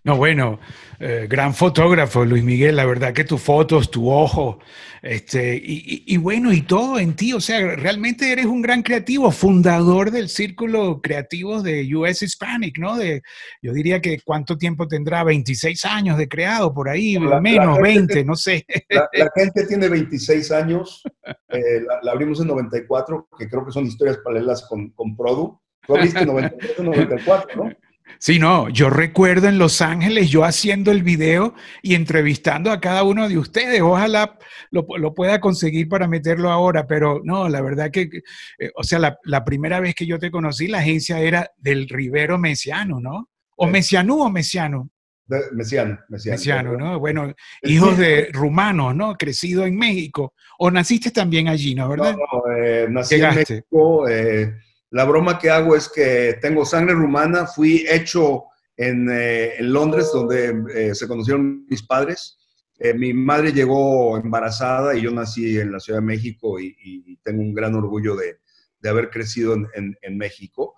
No, 0.06 0.18
bueno, 0.18 0.60
eh, 1.00 1.26
gran 1.28 1.56
fotógrafo, 1.56 2.26
Luis 2.26 2.44
Miguel, 2.44 2.76
la 2.76 2.86
verdad 2.86 3.12
que 3.12 3.24
tus 3.24 3.42
fotos, 3.42 3.90
tu 3.90 4.12
ojo, 4.12 4.60
este, 5.02 5.60
y, 5.60 6.16
bueno, 6.18 6.54
y 6.54 6.62
todo 6.62 7.00
en 7.00 7.16
ti, 7.16 7.34
o 7.34 7.42
sea, 7.42 7.76
realmente 7.76 8.32
eres 8.32 8.46
un 8.46 8.62
gran 8.62 8.84
creativo, 8.84 9.32
fundador 9.32 10.12
del 10.12 10.30
círculo 10.30 11.02
creativo 11.02 11.64
de 11.64 11.90
US 11.96 12.22
Hispanic, 12.22 12.78
¿no? 12.78 12.98
De, 12.98 13.24
yo 13.64 13.74
diría 13.74 14.00
que 14.00 14.20
cuánto 14.24 14.60
tiempo 14.60 14.88
tendrá, 14.88 15.24
26 15.24 15.84
años 15.86 16.20
de 16.20 16.28
creado, 16.28 16.72
por 16.72 16.88
ahí, 16.88 17.18
menos, 17.42 17.80
20, 17.80 18.24
no 18.26 18.36
sé. 18.36 18.64
La, 18.90 19.32
gente 19.36 19.66
tiene 19.66 19.90
26 19.90 20.52
años, 20.52 21.02
eh, 21.50 21.82
la, 22.04 22.12
abrimos 22.12 22.40
en 22.42 22.48
94, 22.48 23.28
que 23.40 23.50
creo 23.50 23.66
que 23.66 23.72
son 23.72 23.88
historias 23.88 24.20
paralelas 24.20 24.68
con, 24.70 24.92
con 24.92 25.18
Produ. 25.18 25.60
Tú 25.88 25.96
abriste 25.96 26.20
en 26.20 26.28
94, 26.28 27.64
¿no? 27.64 27.72
Sí, 28.20 28.40
no, 28.40 28.70
yo 28.70 28.90
recuerdo 28.90 29.48
en 29.48 29.58
Los 29.58 29.82
Ángeles 29.82 30.30
yo 30.30 30.44
haciendo 30.44 30.92
el 30.92 31.04
video 31.04 31.54
y 31.82 31.96
entrevistando 31.96 32.72
a 32.72 32.80
cada 32.80 33.04
uno 33.04 33.28
de 33.28 33.38
ustedes. 33.38 33.82
Ojalá 33.82 34.38
lo, 34.72 35.14
pueda 35.14 35.40
conseguir 35.40 35.90
para 35.90 36.08
meterlo 36.08 36.52
ahora, 36.52 36.88
pero 36.88 37.22
no, 37.24 37.50
la 37.50 37.62
verdad 37.62 37.92
que, 37.92 38.10
eh, 38.60 38.72
o 38.76 38.84
sea, 38.84 39.00
la, 39.00 39.46
primera 39.46 39.80
vez 39.80 39.96
que 39.96 40.06
yo 40.06 40.18
te 40.20 40.32
conocí, 40.32 40.68
la 40.68 40.80
agencia 40.80 41.20
era 41.20 41.50
del 41.58 41.90
Rivero 41.90 42.38
Mesiano, 42.38 43.00
¿no? 43.00 43.30
¿O 43.58 43.68
Mesianú 43.68 44.22
o 44.22 44.30
Mesiano? 44.30 44.90
mesiano, 45.54 46.00
mesiano. 46.10 46.38
Mesiano, 46.38 46.78
¿no? 46.78 47.00
Bueno, 47.00 47.34
hijos 47.64 47.98
de 47.98 48.30
rumanos, 48.34 48.96
¿no? 48.96 49.16
Crecido 49.16 49.66
en 49.66 49.76
México. 49.76 50.34
¿O 50.60 50.70
naciste 50.70 51.12
también 51.12 51.48
allí, 51.48 51.74
no, 51.74 51.90
verdad? 51.90 52.16
No, 52.16 52.44
no 52.44 52.56
eh, 52.56 52.88
nací 52.90 53.16
en 53.16 53.36
México. 53.36 54.08
Eh, 54.08 54.54
la 54.96 55.04
broma 55.04 55.38
que 55.38 55.50
hago 55.50 55.76
es 55.76 55.90
que 55.90 56.38
tengo 56.42 56.64
sangre 56.64 56.94
rumana, 56.94 57.46
fui 57.46 57.86
hecho 57.86 58.46
en, 58.78 59.10
eh, 59.12 59.58
Londres, 59.60 60.10
donde 60.14 60.64
eh, 60.74 60.96
se 60.96 61.06
conocieron 61.06 61.66
mis 61.68 61.84
padres. 61.84 62.38
Eh, 62.80 62.94
mi 62.94 63.14
madre 63.14 63.52
llegó 63.52 64.16
embarazada 64.16 64.96
y 64.96 65.02
yo 65.02 65.12
nací 65.12 65.60
en 65.60 65.74
la 65.74 65.82
Ciudad 65.82 66.00
de 66.00 66.06
México 66.06 66.62
y, 66.62 67.20
tengo 67.26 67.42
un 67.42 67.54
gran 67.54 67.76
orgullo 67.76 68.16
de, 68.16 68.40
haber 68.90 69.10
crecido 69.10 69.54
en, 69.54 70.18
México. 70.18 70.76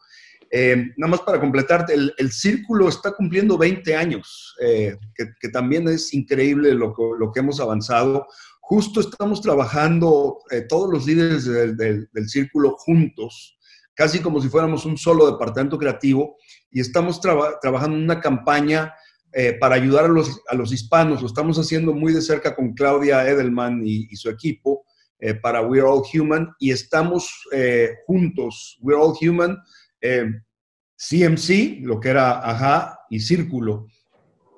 nada 0.52 1.12
más 1.12 1.22
para 1.22 1.40
completarte, 1.40 1.94
el, 1.94 2.32
círculo 2.32 2.90
está 2.90 3.12
cumpliendo 3.12 3.56
20 3.56 3.96
años, 3.96 4.56
que, 4.60 5.50
también 5.50 5.88
es 5.90 6.12
increíble 6.12 6.74
lo, 6.74 6.96
que 7.32 7.40
hemos 7.40 7.60
avanzado. 7.60 8.26
Justo 8.62 9.00
estamos 9.00 9.42
trabajando 9.42 10.40
todos 10.70 10.92
los 10.92 11.06
líderes 11.06 11.46
del 11.46 12.30
círculo 12.30 12.72
juntos 12.78 13.57
casi 13.98 14.20
como 14.20 14.40
si 14.40 14.48
fuéramos 14.48 14.86
un 14.86 14.96
solo 14.96 15.30
departamento 15.30 15.76
creativo 15.80 16.38
y 16.70 16.80
estamos 16.80 17.20
trabajando 17.20 17.98
en 17.98 18.04
una 18.04 18.22
campaña 18.22 18.94
eh, 19.34 19.54
para 19.60 19.74
ayudar 19.74 20.06
a 20.06 20.08
los, 20.56 20.72
hispanos. 20.72 21.22
Lo 21.22 21.28
estamos 21.28 21.58
haciendo 21.58 21.94
muy 21.94 22.14
de 22.14 22.22
cerca 22.22 22.56
con 22.56 22.74
Claudia 22.74 23.28
Edelman 23.28 23.82
y, 23.84 24.16
su 24.16 24.30
equipo 24.30 24.86
eh, 25.18 25.34
para 25.34 25.64
We're 25.64 25.88
All 25.88 26.04
Human 26.14 26.48
y 26.60 26.70
estamos 26.70 27.48
eh, 27.52 27.96
juntos, 28.06 28.78
We're 28.82 29.02
All 29.02 29.16
Human, 29.20 29.58
CMC, 30.00 31.80
lo 31.82 32.00
que 32.00 32.10
era 32.10 32.40
AJA 32.48 33.00
y 33.10 33.20
Círculo, 33.20 33.88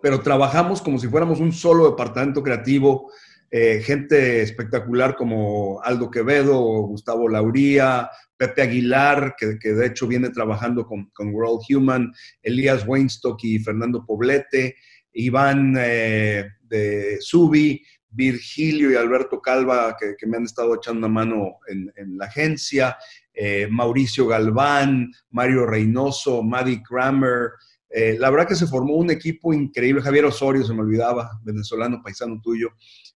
pero 0.02 0.20
trabajamos 0.22 0.82
como 0.82 1.00
si 1.00 1.08
fuéramos 1.08 1.40
un 1.40 1.54
solo 1.54 1.90
departamento 1.90 2.44
creativo. 2.44 3.10
Gente 3.52 4.42
espectacular 4.42 5.16
como 5.16 5.82
Aldo 5.84 6.12
Quevedo, 6.12 6.62
Gustavo 6.84 7.28
Lauría, 7.28 8.10
Pepe 8.40 8.62
Aguilar, 8.62 9.36
que, 9.38 9.58
de 9.74 9.86
hecho 9.86 10.08
viene 10.08 10.30
trabajando 10.30 10.88
con, 10.88 11.12
World 11.18 11.62
Human, 11.70 12.12
Elías 12.42 12.86
Weinstock 12.88 13.44
y 13.44 13.60
Fernando 13.60 14.06
Poblete, 14.06 14.78
Iván 15.12 15.76
eh, 15.78 16.48
de 16.62 17.18
Subi, 17.20 17.84
Virgilio 18.10 18.92
y 18.92 18.96
Alberto 18.96 19.42
Calva, 19.42 19.96
que, 20.00 20.26
me 20.26 20.38
han 20.38 20.44
estado 20.44 20.76
echando 20.76 21.00
una 21.00 21.14
mano 21.14 21.58
en, 21.68 22.18
la 22.18 22.26
agencia, 22.26 22.98
eh, 23.34 23.68
Mauricio 23.70 24.26
Galván, 24.28 25.12
Mario 25.32 25.66
Reynoso, 25.66 26.42
Maddie 26.42 26.82
Kramer. 26.82 27.52
Eh, 27.90 28.16
la 28.20 28.30
verdad 28.30 28.48
que 28.48 28.56
se 28.56 28.68
formó 28.68 28.96
un 28.96 29.12
equipo 29.12 29.54
increíble. 29.54 30.02
Javier 30.02 30.26
Osorio, 30.26 30.66
se 30.66 30.74
me 30.74 30.82
olvidaba, 30.82 31.40
venezolano, 31.44 32.02
paisano 32.02 32.40
tuyo. 32.42 32.70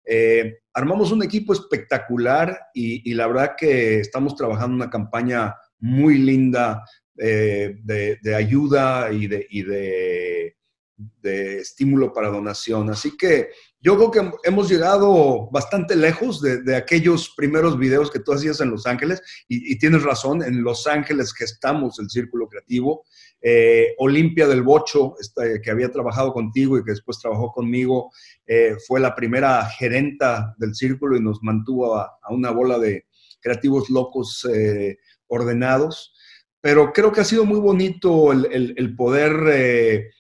Eh, 0.04 0.59
armamos 0.75 1.12
un 1.12 1.23
equipo 1.23 1.52
espectacular 1.52 2.59
y, 2.75 3.14
la 3.14 3.26
verdad 3.26 3.54
que 3.56 4.00
estamos 4.00 4.35
trabajando 4.35 4.76
una 4.76 4.90
campaña 4.90 5.54
muy 5.78 6.18
linda 6.18 6.85
eh, 7.18 7.76
de, 7.82 8.35
ayuda 8.35 9.12
y, 9.12 9.26
de, 9.26 9.47
de, 9.50 10.56
estímulo 11.22 12.12
para 12.12 12.28
donación. 12.28 12.90
Así 12.90 13.16
que 13.16 13.50
yo 13.80 13.96
creo 13.96 14.11
que 14.11 14.49
hemos 14.49 14.68
llegado 14.68 15.49
bastante 15.50 15.96
lejos 15.96 16.40
de, 16.40 16.76
aquellos 16.76 17.34
primeros 17.37 17.78
videos 17.78 18.11
que 18.11 18.20
tú 18.20 18.32
hacías 18.32 18.61
en 18.61 18.70
Los 18.70 18.87
Ángeles 18.87 19.22
y, 19.49 19.72
y 19.72 19.78
tienes 19.78 20.02
razón, 20.02 20.42
en 20.42 20.62
Los 20.62 20.87
Ángeles 20.87 21.34
gestamos 21.34 21.99
el 21.99 22.08
Círculo 22.08 22.49
Creativo. 22.49 23.04
Eh, 23.44 23.94
Olimpia 23.99 24.46
del 24.46 24.62
Bocho, 24.62 25.16
este, 25.20 25.61
que 25.61 25.70
había 25.72 25.90
trabajado 25.90 26.32
contigo 26.32 26.78
y 26.78 26.84
que 26.84 26.92
después 26.92 27.18
trabajó 27.18 27.50
conmigo, 27.50 28.12
eh, 28.46 28.76
fue 28.87 29.00
la 29.00 29.16
primera 29.16 29.64
gerenta 29.66 30.54
del 30.58 30.76
círculo 30.76 31.16
y 31.16 31.20
nos 31.20 31.42
mantuvo 31.42 31.96
a, 31.96 32.16
una 32.30 32.52
bola 32.52 32.78
de 32.78 33.06
creativos 33.40 33.90
locos 33.90 34.46
eh, 34.54 34.96
ordenados. 35.26 36.14
Pero 36.61 36.92
creo 36.92 37.11
que 37.11 37.20
ha 37.20 37.25
sido 37.25 37.44
muy 37.44 37.58
bonito 37.58 38.30
el, 38.30 38.94
poder 38.96 40.12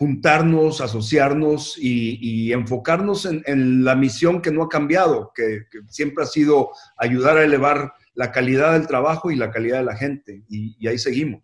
juntarnos, 0.00 0.80
asociarnos 0.80 1.76
y, 1.78 2.54
enfocarnos 2.54 3.26
en, 3.26 3.84
la 3.84 3.94
misión 3.94 4.40
que 4.40 4.50
no 4.50 4.62
ha 4.62 4.68
cambiado, 4.70 5.30
que, 5.34 5.64
siempre 5.90 6.24
ha 6.24 6.26
sido 6.26 6.70
ayudar 6.96 7.36
a 7.36 7.44
elevar 7.44 7.92
la 8.14 8.32
calidad 8.32 8.72
del 8.72 8.86
trabajo 8.86 9.30
y 9.30 9.36
la 9.36 9.50
calidad 9.50 9.80
de 9.80 9.84
la 9.84 9.94
gente. 9.94 10.42
Y, 10.48 10.88
ahí 10.88 10.96
seguimos. 10.96 11.42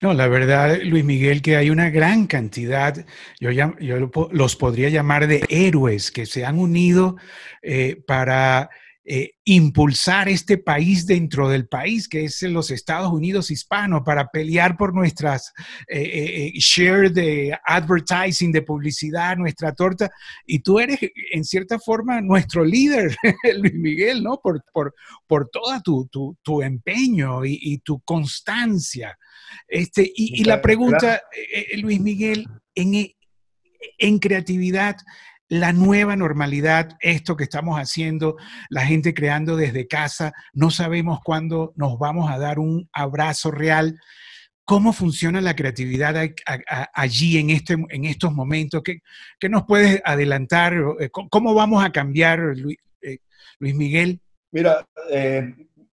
¿no? 0.00 0.12
La 0.12 0.26
verdad, 0.26 0.76
Luis 0.82 1.04
Miguel, 1.04 1.40
que 1.40 1.56
hay 1.56 1.70
una 1.70 1.88
gran 1.90 2.26
cantidad, 2.26 3.06
yo, 3.38 3.50
los 4.32 4.56
podría 4.56 4.88
llamar 4.88 5.28
de 5.28 5.44
héroes 5.48 6.10
que 6.10 6.26
se 6.26 6.44
han 6.44 6.58
unido 6.58 7.14
eh, 7.62 8.02
para 8.08 8.70
eh, 9.04 9.32
impulsar 9.44 10.28
este 10.28 10.58
país 10.58 11.06
dentro 11.06 11.48
del 11.48 11.68
país, 11.68 12.08
que 12.08 12.24
es 12.24 12.42
los 12.42 12.70
Estados 12.70 13.12
Unidos 13.12 13.50
hispanos, 13.50 14.02
para 14.04 14.28
pelear 14.28 14.76
por 14.76 14.94
nuestras 14.94 15.52
eh, 15.88 16.52
share 16.54 17.12
de 17.12 17.58
advertising, 17.64 18.52
de 18.52 18.62
publicidad, 18.62 19.36
nuestra 19.36 19.72
torta. 19.74 20.10
Y 20.46 20.60
tú 20.60 20.80
eres, 20.80 20.98
en 21.32 21.44
cierta 21.44 21.78
forma, 21.78 22.20
nuestro 22.20 22.64
líder, 22.64 23.16
Luis 23.58 23.74
Miguel, 23.74 24.22
¿no? 24.22 24.40
Por, 24.42 24.64
por, 24.72 24.94
por 25.26 25.48
todo 25.50 25.80
tu, 25.82 26.38
tu, 26.42 26.62
empeño 26.62 27.44
y, 27.44 27.58
y 27.60 27.78
tu 27.78 28.00
constancia. 28.00 29.16
Este, 29.68 30.10
y, 30.14 30.44
la 30.44 30.60
pregunta, 30.60 31.16
eh, 31.16 31.66
eh, 31.72 31.78
Luis 31.78 32.00
Miguel, 32.00 32.46
en, 32.74 33.08
en 33.98 34.18
creatividad, 34.18 34.96
la 35.48 35.72
nueva 35.72 36.16
normalidad, 36.16 36.96
esto 37.00 37.36
que 37.36 37.44
estamos 37.44 37.78
haciendo, 37.78 38.36
la 38.70 38.86
gente 38.86 39.14
creando 39.14 39.56
desde 39.56 39.86
casa, 39.86 40.32
no 40.52 40.70
sabemos 40.70 41.20
cuándo 41.22 41.72
nos 41.76 41.98
vamos 41.98 42.30
a 42.30 42.38
dar 42.38 42.58
un 42.58 42.88
abrazo 42.92 43.50
real. 43.50 43.98
¿Cómo 44.64 44.94
funciona 44.94 45.42
la 45.42 45.54
creatividad 45.54 46.16
allí 46.94 47.38
en, 47.38 47.50
este, 47.50 47.76
en 47.90 48.04
estos 48.06 48.32
momentos? 48.32 48.82
¿Qué, 48.82 49.00
¿Qué, 49.38 49.50
nos 49.50 49.64
puedes 49.66 50.00
adelantar? 50.04 50.74
Eh, 50.98 51.10
¿Cómo 51.10 51.54
vamos 51.54 51.84
a 51.84 51.92
cambiar, 51.92 52.40
Luis, 52.56 52.78
Miguel? 53.58 54.20
Mira, 54.50 54.86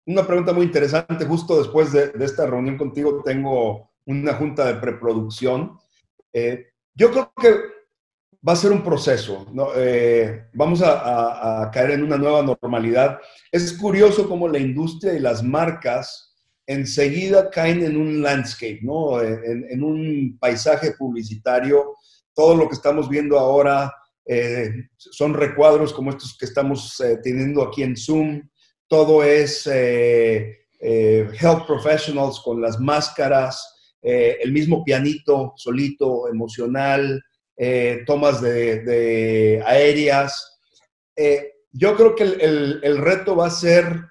una 0.05 0.25
pregunta 0.25 0.51
muy 0.51 0.65
interesante. 0.65 1.25
Justo 1.25 1.59
después 1.59 1.93
de, 1.93 2.11
esta 2.19 2.45
reunión 2.45 2.77
contigo 2.77 3.21
tengo 3.23 3.91
una 4.05 4.33
junta 4.33 4.65
de 4.65 4.75
preproducción. 4.75 5.77
Eh, 6.33 6.67
yo 6.93 7.11
creo 7.11 7.31
que 7.39 7.76
va 8.47 8.53
a 8.53 8.55
ser 8.55 8.71
un 8.71 8.83
proceso. 8.83 9.45
Eh, 9.75 10.47
vamos 10.53 10.81
a, 10.83 11.69
caer 11.73 11.91
en 11.91 12.03
una 12.03 12.17
nueva 12.17 12.43
normalidad. 12.43 13.19
Es 13.51 13.73
curioso 13.73 14.27
cómo 14.27 14.47
la 14.47 14.59
industria 14.59 15.13
y 15.13 15.19
las 15.19 15.43
marcas 15.43 16.35
enseguida 16.65 17.49
caen 17.49 17.83
en 17.83 17.97
un 17.97 18.21
landscape, 18.21 18.79
¿no? 18.81 19.21
En, 19.21 19.83
un 19.83 20.37
paisaje 20.39 20.91
publicitario. 20.91 21.95
Todo 22.33 22.55
lo 22.55 22.67
que 22.67 22.75
estamos 22.75 23.09
viendo 23.09 23.39
ahora 23.39 23.93
eh, 24.25 24.89
son 24.97 25.33
recuadros 25.33 25.93
como 25.93 26.11
estos 26.11 26.37
que 26.37 26.45
estamos 26.45 26.99
eh, 26.99 27.17
teniendo 27.23 27.63
aquí 27.63 27.83
en 27.83 27.95
Zoom. 27.95 28.41
Todo 28.87 29.23
es 29.23 29.67
eh, 29.71 30.57
health 30.79 31.65
professionals 31.65 32.41
con 32.43 32.61
las 32.61 32.79
máscaras, 32.79 33.73
el 34.01 34.53
mismo 34.53 34.85
pianito 34.85 35.53
solito, 35.57 36.29
emocional, 36.29 37.21
tomas 38.05 38.41
de, 38.41 39.63
aéreas. 39.65 40.59
yo 41.71 41.95
creo 41.95 42.15
que 42.15 42.23
el, 42.23 42.79
el 42.83 42.97
reto 42.97 43.35
va 43.35 43.47
a 43.47 43.51
ser 43.51 44.05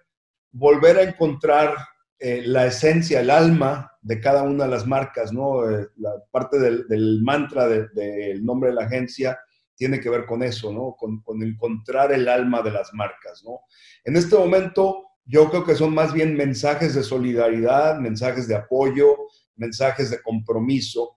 volver 0.53 0.97
a 0.97 1.03
encontrar 1.03 1.76
eh, 2.19 2.43
la 2.47 2.67
esencia, 2.67 3.21
el 3.21 3.29
alma 3.29 3.93
de 4.00 4.21
cada 4.21 4.43
una 4.43 4.65
de 4.65 4.71
las 4.71 4.87
marcas, 4.87 5.35
¿no? 5.35 5.69
Eh, 5.69 5.88
la 5.97 6.12
parte 6.31 6.59
del, 6.59 7.21
mantra 7.23 7.69
del 7.69 8.43
nombre 8.43 8.71
de 8.71 8.76
la 8.76 8.85
agencia 8.85 9.38
tiene 9.75 10.00
que 10.00 10.09
ver 10.09 10.25
con 10.25 10.43
eso, 10.43 10.73
¿no? 10.73 10.97
Con, 10.97 11.23
encontrar 11.43 12.12
el 12.12 12.26
alma 12.29 12.62
de 12.62 12.71
las 12.71 12.95
marcas, 12.95 13.43
¿no? 13.45 13.61
En 14.05 14.17
este 14.17 14.35
momento, 14.35 15.05
yo 15.26 15.50
creo 15.50 15.65
que 15.65 15.75
son 15.75 15.93
más 15.93 16.15
bien 16.15 16.35
mensajes 16.37 16.95
de 16.95 17.03
solidaridad, 17.03 17.99
mensajes 17.99 18.49
de 18.49 18.55
apoyo, 18.55 19.15
mensajes 19.57 20.09
de 20.09 20.23
compromiso, 20.23 21.15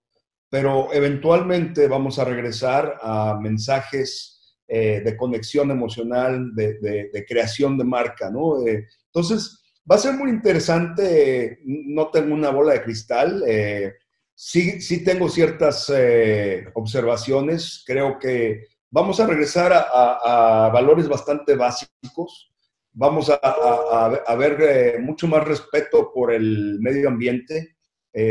pero 0.50 0.91
eventualmente 0.94 1.88
vamos 1.88 2.20
a 2.20 2.25
regresar 2.25 2.98
a 3.01 3.38
mensajes 3.39 4.58
eh, 4.68 5.01
de 5.03 5.18
conexión 5.18 5.72
emocional, 5.72 6.53
de, 6.56 7.25
creación 7.27 7.77
de 7.77 7.84
marca, 7.84 8.29
¿no? 8.29 8.65
entonces, 8.65 9.60
Va 9.89 9.96
a 9.96 10.00
ser 10.00 10.13
muy 10.13 10.29
interesante, 10.29 11.62
no 11.65 12.10
tengo 12.10 12.36
una 12.36 12.51
bola 12.51 12.74
de 12.74 12.84
cristal, 12.84 13.44
eh, 13.48 13.96
sí, 14.36 14.82
sí 14.82 15.03
tengo 15.03 15.29
ciertas 15.29 15.91
eh, 15.91 16.68
observaciones, 16.75 17.84
creo 17.88 18.20
que 18.20 18.68
vamos 18.91 19.20
a 19.20 19.25
regresar 19.25 19.72
a, 19.74 20.70
valores 20.72 21.08
bastante 21.08 21.56
básicos, 21.56 22.53
vamos 22.91 23.32
a, 23.32 24.36
ver 24.38 24.58
eh, 24.62 25.00
mucho 25.00 25.27
más 25.27 25.44
respeto 25.44 26.12
por 26.13 26.32
el 26.34 26.77
medio 26.82 27.08
ambiente, 27.08 27.77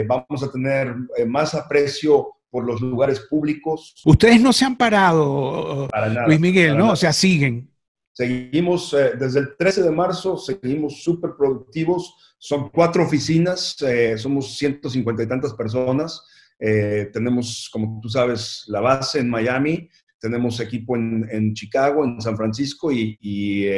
vamos 0.07 0.43
a 0.43 0.51
tener 0.51 0.95
más 1.27 1.55
aprecio 1.55 2.35
por 2.51 2.65
los 2.65 2.81
lugares 2.81 3.21
públicos. 3.21 3.95
Ustedes 4.05 4.41
no 4.41 4.53
se 4.53 4.65
han 4.65 4.77
parado, 4.77 5.89
Luis 6.27 6.41
Miguel, 6.41 6.77
¿no? 6.77 6.93
O 6.93 6.97
sea, 6.97 7.13
siguen. 7.13 7.71
Seguimos 8.19 8.93
eh, 8.95 9.13
desde 9.17 9.39
el 9.39 9.57
13 9.57 9.83
de 9.85 9.91
marzo, 9.93 10.37
seguimos 10.37 11.05
súper 11.05 11.33
productivos. 11.39 12.35
Son 12.37 12.69
cuatro 12.71 13.05
oficinas, 13.05 13.81
eh, 13.83 14.19
somos 14.19 14.57
150 14.59 15.23
y 15.23 15.29
tantas 15.29 15.55
personas. 15.55 16.21
Eh, 16.59 17.11
tenemos, 17.13 17.71
como 17.73 18.01
tú 18.01 18.09
sabes, 18.09 18.65
la 18.67 18.81
base 18.81 19.21
en 19.21 19.31
Miami, 19.31 19.89
tenemos 20.19 20.59
equipo 20.59 20.97
en, 20.97 21.55
Chicago, 21.55 22.05
en 22.05 22.21
San 22.21 22.37
Francisco 22.37 22.91
y, 22.91 23.69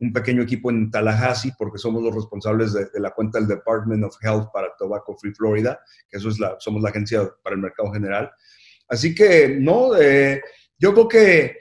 un 0.00 0.12
pequeño 0.12 0.42
equipo 0.42 0.70
en 0.70 0.90
Tallahassee, 0.90 1.52
porque 1.58 1.78
somos 1.78 2.02
los 2.02 2.14
responsables 2.14 2.72
de, 2.72 2.88
la 3.00 3.10
cuenta 3.10 3.38
del 3.38 3.48
Department 3.48 4.04
of 4.04 4.16
Health 4.22 4.48
para 4.52 4.74
Tobacco 4.76 5.16
Free 5.16 5.34
Florida, 5.34 5.80
que 6.10 6.18
eso 6.18 6.28
es 6.28 6.38
la, 6.38 6.56
somos 6.58 6.82
la 6.82 6.90
agencia 6.90 7.30
para 7.42 7.54
el 7.54 7.62
mercado 7.62 7.92
general. 7.92 8.30
Así 8.88 9.14
que, 9.14 9.56
no, 9.58 9.92
yo 10.78 10.92
creo 10.92 11.08
que 11.08 11.56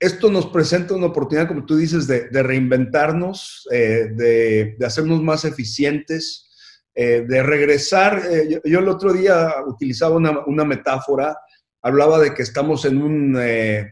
esto 0.00 0.30
nos 0.30 0.46
presenta 0.46 0.94
una 0.94 1.06
oportunidad, 1.06 1.46
como 1.46 1.66
tú 1.66 1.76
dices, 1.76 2.06
de, 2.06 2.42
reinventarnos, 2.42 3.68
eh, 3.70 4.08
de, 4.14 4.76
hacernos 4.84 5.22
más 5.22 5.44
eficientes, 5.44 6.50
eh, 6.94 7.24
de 7.28 7.42
regresar. 7.42 8.22
Eh, 8.30 8.60
yo, 8.64 8.78
el 8.78 8.88
otro 8.88 9.12
día 9.12 9.54
utilizaba 9.66 10.16
una, 10.16 10.64
metáfora, 10.64 11.36
hablaba 11.82 12.18
de 12.18 12.32
que 12.32 12.42
estamos 12.42 12.86
en 12.86 13.02
un 13.02 13.38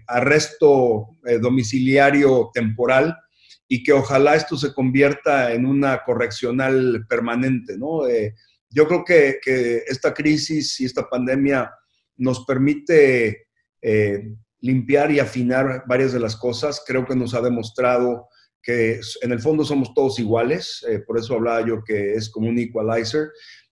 arresto 0.07 1.17
domiciliario 1.41 2.51
temporal 2.53 3.17
y 3.69 3.83
que 3.83 3.93
ojalá 3.93 4.35
esto 4.35 4.57
se 4.57 4.73
convierta 4.73 5.53
en 5.53 5.67
una 5.67 6.03
correccional 6.05 7.07
permanente, 7.09 7.77
¿no? 7.77 8.03
yo 8.71 8.87
creo 8.87 9.05
que, 9.05 9.39
que, 9.43 9.85
esta 9.87 10.13
crisis 10.13 10.81
y 10.81 10.87
esta 10.87 11.09
pandemia 11.09 11.71
nos 12.17 12.45
permite 12.45 13.49
limpiar 14.61 15.11
y 15.11 15.21
afinar 15.21 15.85
varias 15.87 16.13
de 16.13 16.21
las 16.21 16.37
cosas. 16.37 16.83
Creo 16.87 17.07
que 17.07 17.15
nos 17.15 17.35
ha 17.35 17.41
demostrado 17.41 18.29
que 18.63 19.01
en 19.23 19.33
el 19.33 19.41
fondo 19.41 19.65
somos 19.65 19.95
todos 19.95 20.19
iguales, 20.19 20.85
eh, 20.89 20.99
por 20.99 21.19
eso 21.19 21.35
hablaba 21.35 21.67
yo 21.67 21.83
que 21.85 22.15
es 22.15 22.29
como 22.29 22.49
un 22.49 22.59
equalizer. 22.59 23.31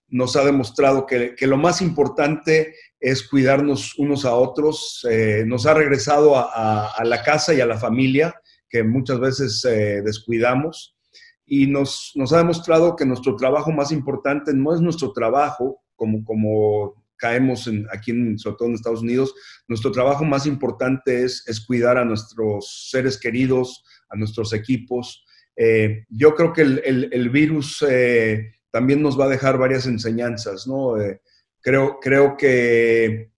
Nos 0.09 0.37
ha 0.37 0.45
demostrado 0.45 1.05
que, 1.05 1.35
lo 1.41 1.57
más 1.57 1.83
importante 1.83 2.75
es 3.01 3.27
cuidarnos 3.29 3.99
unos 3.99 4.25
a 4.25 4.35
otros. 4.35 5.05
Eh, 5.11 5.43
nos 5.47 5.67
ha 5.67 5.75
regresado 5.75 6.37
a, 6.37 7.03
la 7.05 7.23
casa 7.25 7.53
y 7.53 7.61
a 7.61 7.67
la 7.67 7.77
familia, 7.77 8.35
que 8.69 8.83
muchas 8.83 9.21
veces 9.21 9.65
eh, 9.65 10.03
descuidamos. 10.05 10.97
Y 11.45 11.67
nos, 11.67 12.13
nos 12.17 12.33
ha 12.33 12.39
demostrado 12.39 12.97
que 12.97 13.07
nuestro 13.07 13.37
trabajo 13.37 13.71
más 13.71 13.93
importante 13.93 14.53
no 14.53 14.75
es 14.75 14.81
nuestro 14.81 15.13
trabajo, 15.13 15.81
como, 15.95 16.25
como 16.25 16.95
caemos 17.17 17.67
en, 17.67 17.87
aquí, 17.93 18.11
en, 18.11 18.39
sobre 18.39 18.57
todo 18.57 18.69
en 18.69 18.75
Estados 18.75 19.03
Unidos, 19.03 19.35
nuestro 19.69 19.91
trabajo 19.91 20.25
más 20.25 20.47
importante 20.47 21.25
es, 21.25 21.45
es 21.47 21.65
cuidar 21.65 21.99
a 21.99 22.05
nuestros 22.05 22.89
seres 22.91 23.19
queridos, 23.19 23.85
a 24.09 24.17
nuestros 24.17 24.53
equipos. 24.53 25.25
Eh, 25.57 26.05
yo 26.09 26.35
creo 26.35 26.53
que 26.53 26.63
el, 26.63 27.09
el, 27.13 27.31
virus 27.31 27.85
eh, 27.89 28.53
también 28.71 29.03
nos 29.03 29.19
va 29.19 29.25
a 29.25 29.31
dejar 29.31 29.57
varias 29.59 29.87
enseñanzas, 29.87 30.67
¿no? 30.67 31.01
Eh, 31.01 31.21
creo, 31.63 31.99
creo 32.01 32.37
que 32.37 33.31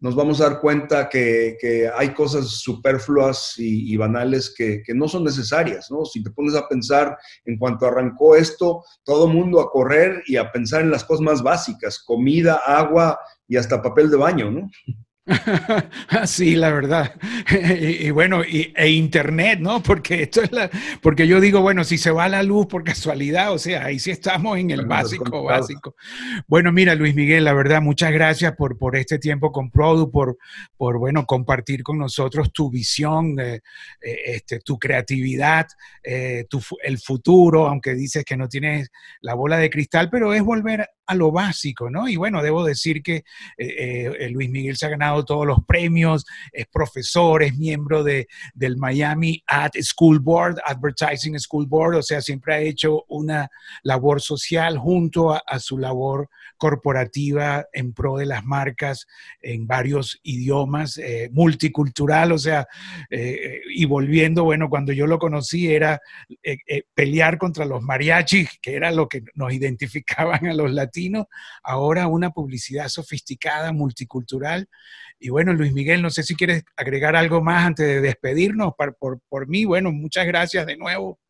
nos 0.00 0.14
vamos 0.14 0.40
a 0.40 0.48
dar 0.48 0.60
cuenta 0.60 1.08
que, 1.08 1.56
que 1.60 1.88
hay 1.94 2.14
cosas 2.14 2.48
superfluas 2.48 3.54
y, 3.58 3.96
banales 3.96 4.52
que, 4.56 4.82
que, 4.82 4.94
no 4.94 5.06
son 5.06 5.24
necesarias, 5.24 5.90
¿no? 5.90 6.06
Si 6.06 6.22
te 6.22 6.30
pones 6.30 6.54
a 6.54 6.66
pensar 6.66 7.16
en 7.44 7.58
cuanto 7.58 7.86
arrancó 7.86 8.34
esto, 8.34 8.82
todo 9.04 9.28
mundo 9.28 9.60
a 9.60 9.70
correr 9.70 10.22
y 10.26 10.36
a 10.36 10.50
pensar 10.50 10.80
en 10.80 10.90
las 10.90 11.04
cosas 11.04 11.20
más 11.20 11.42
básicas, 11.42 11.98
comida, 12.02 12.60
agua 12.66 13.20
y 13.46 13.56
hasta 13.56 13.82
papel 13.82 14.10
de 14.10 14.16
baño, 14.16 14.50
¿no? 14.50 14.70
Sí, 16.26 16.56
la 16.56 16.70
verdad. 16.70 17.14
Y, 17.80 18.10
bueno, 18.10 18.42
y, 18.44 18.72
e 18.76 18.90
internet, 18.90 19.58
¿no? 19.60 19.82
Porque 19.82 20.22
esto 20.22 20.42
es 20.42 20.52
la, 20.52 20.70
porque 21.02 21.26
yo 21.26 21.40
digo, 21.40 21.60
bueno, 21.60 21.84
si 21.84 21.98
se 21.98 22.10
va 22.10 22.28
la 22.28 22.42
luz 22.42 22.66
por 22.66 22.84
casualidad, 22.84 23.52
o 23.52 23.58
sea, 23.58 23.86
ahí 23.86 23.98
sí 23.98 24.10
estamos 24.10 24.58
en 24.58 24.70
el 24.70 24.86
básico, 24.86 25.42
básico. 25.42 25.96
Bueno, 26.46 26.72
mira, 26.72 26.94
Luis 26.94 27.14
Miguel, 27.14 27.44
la 27.44 27.52
verdad, 27.52 27.82
muchas 27.82 28.12
gracias 28.12 28.54
por, 28.56 28.78
por 28.78 28.96
este 28.96 29.18
tiempo 29.18 29.52
con 29.52 29.70
Produ, 29.70 30.10
por, 30.10 30.38
por, 30.76 30.98
bueno, 30.98 31.26
compartir 31.26 31.82
con 31.82 31.98
nosotros 31.98 32.52
tu 32.52 32.70
visión, 32.70 33.38
eh, 33.40 33.60
este, 34.00 34.60
tu 34.60 34.78
creatividad, 34.78 35.66
eh, 36.02 36.46
tu, 36.48 36.60
el 36.82 36.98
futuro, 36.98 37.66
aunque 37.66 37.94
dices 37.94 38.24
que 38.24 38.36
no 38.36 38.48
tienes 38.48 38.90
la 39.20 39.34
bola 39.34 39.58
de 39.58 39.70
cristal, 39.70 40.08
pero 40.10 40.32
es 40.34 40.42
volver 40.42 40.88
a 41.10 41.14
lo 41.16 41.32
básico, 41.32 41.90
¿no? 41.90 42.08
Y 42.08 42.14
bueno, 42.14 42.40
debo 42.40 42.64
decir 42.64 43.02
que 43.02 43.24
eh, 43.58 44.28
Luis 44.30 44.48
Miguel 44.48 44.76
se 44.76 44.86
ha 44.86 44.90
ganado 44.90 45.24
todos 45.24 45.44
los 45.44 45.64
premios, 45.64 46.24
es 46.52 46.66
profesor, 46.68 47.42
es 47.42 47.56
miembro 47.56 48.04
de, 48.04 48.28
del 48.54 48.76
Miami 48.76 49.42
Ad 49.48 49.72
School 49.82 50.20
Board, 50.20 50.58
Advertising 50.64 51.36
School 51.40 51.66
Board, 51.66 51.96
o 51.96 52.02
sea, 52.02 52.20
siempre 52.20 52.54
ha 52.54 52.60
hecho 52.60 53.04
una 53.08 53.50
labor 53.82 54.20
social 54.20 54.78
junto 54.78 55.32
a, 55.32 55.58
su 55.58 55.78
labor 55.78 56.28
corporativa 56.56 57.66
en 57.72 57.92
pro 57.92 58.16
de 58.16 58.26
las 58.26 58.44
marcas 58.44 59.06
en 59.40 59.66
varios 59.66 60.20
idiomas, 60.22 60.96
eh, 60.98 61.28
multicultural, 61.32 62.32
o 62.32 62.38
sea, 62.38 62.68
eh, 63.10 63.62
y 63.74 63.84
volviendo, 63.84 64.44
bueno, 64.44 64.70
cuando 64.70 64.92
yo 64.92 65.08
lo 65.08 65.18
conocí 65.18 65.72
era 65.72 66.00
eh, 66.42 66.82
pelear 66.94 67.36
contra 67.36 67.64
los 67.64 67.82
mariachis, 67.82 68.60
que 68.62 68.74
era 68.74 68.92
lo 68.92 69.08
que 69.08 69.22
nos 69.34 69.52
identificaban 69.52 70.46
a 70.46 70.54
los 70.54 70.70
latinos, 70.70 70.99
ahora 71.62 72.06
una 72.06 72.30
publicidad 72.30 72.88
sofisticada, 72.88 73.72
multicultural, 73.72 74.68
y 75.22 75.28
bueno, 75.28 75.52
Luis 75.52 75.74
Miguel, 75.74 76.00
no 76.00 76.08
sé 76.08 76.22
si 76.22 76.34
quieres 76.34 76.64
agregar 76.76 77.14
algo 77.14 77.42
más 77.42 77.66
antes 77.66 77.86
de 77.86 78.00
despedirnos. 78.00 78.72
Por, 78.74 79.20
por, 79.28 79.48
mí, 79.48 79.66
bueno, 79.66 79.92
muchas 79.92 80.26
gracias 80.26 80.66
de 80.66 80.78
nuevo. 80.78 81.20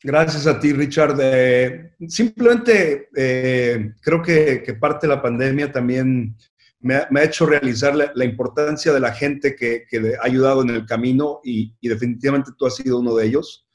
Gracias 0.00 0.46
a 0.46 0.60
ti, 0.60 0.72
Richard. 0.72 1.18
Eh, 1.20 1.92
simplemente 2.06 3.08
eh, 3.16 3.94
creo 4.00 4.22
que, 4.22 4.76
parte 4.80 5.08
de 5.08 5.14
la 5.14 5.20
pandemia 5.20 5.72
también 5.72 6.36
me 6.78 6.94
ha, 6.94 7.24
hecho 7.24 7.46
realizar 7.46 7.96
la, 7.96 8.24
importancia 8.24 8.92
de 8.92 9.00
la 9.00 9.12
gente 9.12 9.56
que, 9.56 9.84
que, 9.90 10.14
ha 10.18 10.24
ayudado 10.24 10.62
en 10.62 10.70
el 10.70 10.86
camino 10.86 11.40
y, 11.42 11.74
definitivamente 11.82 12.52
tú 12.56 12.64
has 12.64 12.76
sido 12.76 13.00
uno 13.00 13.16
de 13.16 13.26
ellos. 13.26 13.66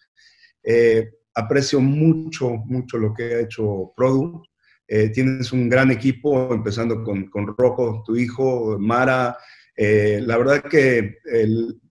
Eh, 0.63 1.11
aprecio 1.35 1.81
mucho, 1.81 2.51
mucho 2.65 2.97
lo 2.97 3.13
que 3.13 3.35
ha 3.35 3.39
hecho 3.41 3.91
Produ. 3.97 4.41
Eh, 4.87 5.09
tienes 5.09 5.51
un 5.51 5.69
gran 5.69 5.91
equipo, 5.91 6.53
empezando 6.53 7.03
con, 7.03 7.29
con 7.29 7.47
Rocco, 7.57 8.03
tu 8.05 8.15
hijo, 8.15 8.77
Mara. 8.79 9.37
Eh, 9.75 10.21
la 10.25 10.37
verdad 10.37 10.63
que 10.63 11.17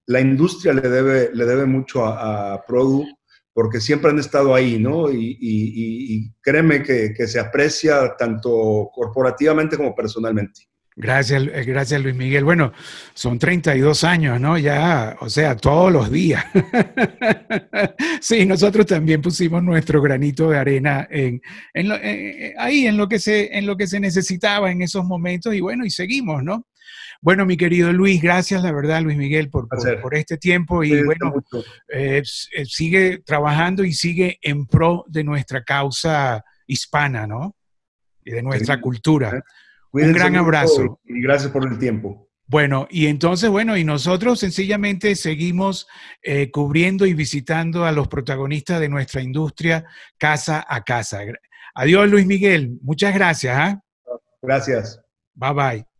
la 0.06 0.20
industria 0.20 0.72
le 0.72 0.88
debe, 0.88 1.30
le 1.32 1.44
debe 1.44 1.66
mucho 1.66 2.04
a, 2.04 2.62
Produ 2.66 3.04
porque 3.52 3.80
siempre 3.80 4.10
han 4.10 4.18
estado 4.18 4.54
ahí, 4.54 4.78
¿no? 4.78 5.10
Y, 5.12 6.32
créeme 6.40 6.82
que, 6.82 7.14
se 7.26 7.38
aprecia 7.38 8.16
tanto 8.16 8.90
corporativamente 8.92 9.76
como 9.76 9.94
personalmente. 9.94 10.62
Gracias, 10.96 11.42
eh, 11.42 11.64
gracias 11.64 12.00
Luis 12.00 12.14
Miguel. 12.14 12.44
Bueno, 12.44 12.72
son 13.14 13.38
32 13.38 14.04
años, 14.04 14.40
¿no? 14.40 14.58
Ya, 14.58 15.16
o 15.20 15.28
sea, 15.28 15.56
todos 15.56 15.92
los 15.92 16.10
días. 16.10 16.44
sí, 18.24 18.46
nosotros 18.46 18.86
también 18.86 19.20
pusimos 19.20 19.62
nuestro 19.62 20.00
granito 20.00 20.48
de 20.48 20.56
arena 20.56 21.06
en, 21.10 21.42
ahí, 22.56 22.86
en 22.86 22.96
lo, 22.96 23.06
que 23.06 23.18
se, 23.18 23.56
en 23.56 23.66
lo 23.66 23.76
que 23.76 23.86
se 23.86 24.00
necesitaba 24.00 24.70
en 24.72 24.80
esos 24.80 25.04
momentos 25.04 25.54
y 25.54 25.60
bueno, 25.60 25.84
y 25.84 25.90
seguimos, 25.90 26.42
¿no? 26.42 26.66
Bueno, 27.20 27.44
mi 27.44 27.56
querido 27.56 27.92
Luis, 27.92 28.22
gracias, 28.22 28.62
la 28.62 28.72
verdad, 28.72 29.02
Luis 29.02 29.18
Miguel, 29.18 29.50
por, 29.50 29.68
por, 29.68 30.14
este 30.14 30.38
tiempo 30.38 30.82
y 30.84 31.02
bueno, 31.02 31.34
eh, 31.88 32.22
eh, 32.54 32.64
sigue 32.64 33.18
trabajando 33.18 33.84
y 33.84 33.92
sigue 33.92 34.38
en 34.42 34.66
pro 34.66 35.04
de 35.08 35.22
nuestra 35.22 35.62
causa 35.62 36.42
hispana, 36.66 37.26
¿no? 37.26 37.54
Y 38.24 38.30
de 38.30 38.42
nuestra 38.42 38.80
cultura. 38.80 39.42
Un 39.92 40.12
gran 40.12 40.36
abrazo. 40.36 41.00
Y 41.04 41.20
gracias 41.20 41.52
por 41.52 41.70
el 41.70 41.78
tiempo. 41.78 42.28
Bueno, 42.46 42.86
y 42.90 43.06
entonces, 43.06 43.48
bueno, 43.48 43.76
y 43.76 43.84
nosotros 43.84 44.40
sencillamente 44.40 45.16
seguimos 45.16 45.88
eh, 46.22 46.50
cubriendo 46.50 47.06
y 47.06 47.14
visitando 47.14 47.84
a 47.84 47.92
los 47.92 48.08
protagonistas 48.08 48.80
de 48.80 48.88
nuestra 48.88 49.22
industria 49.22 49.86
casa 50.18 50.64
a 50.68 50.82
casa. 50.82 51.20
Adiós, 51.74 52.08
Luis 52.08 52.26
Miguel. 52.26 52.78
Muchas 52.82 53.14
gracias. 53.14 53.56
¿ah? 53.58 53.80
Gracias. 54.42 55.00
Bye 55.34 55.52
bye. 55.54 55.93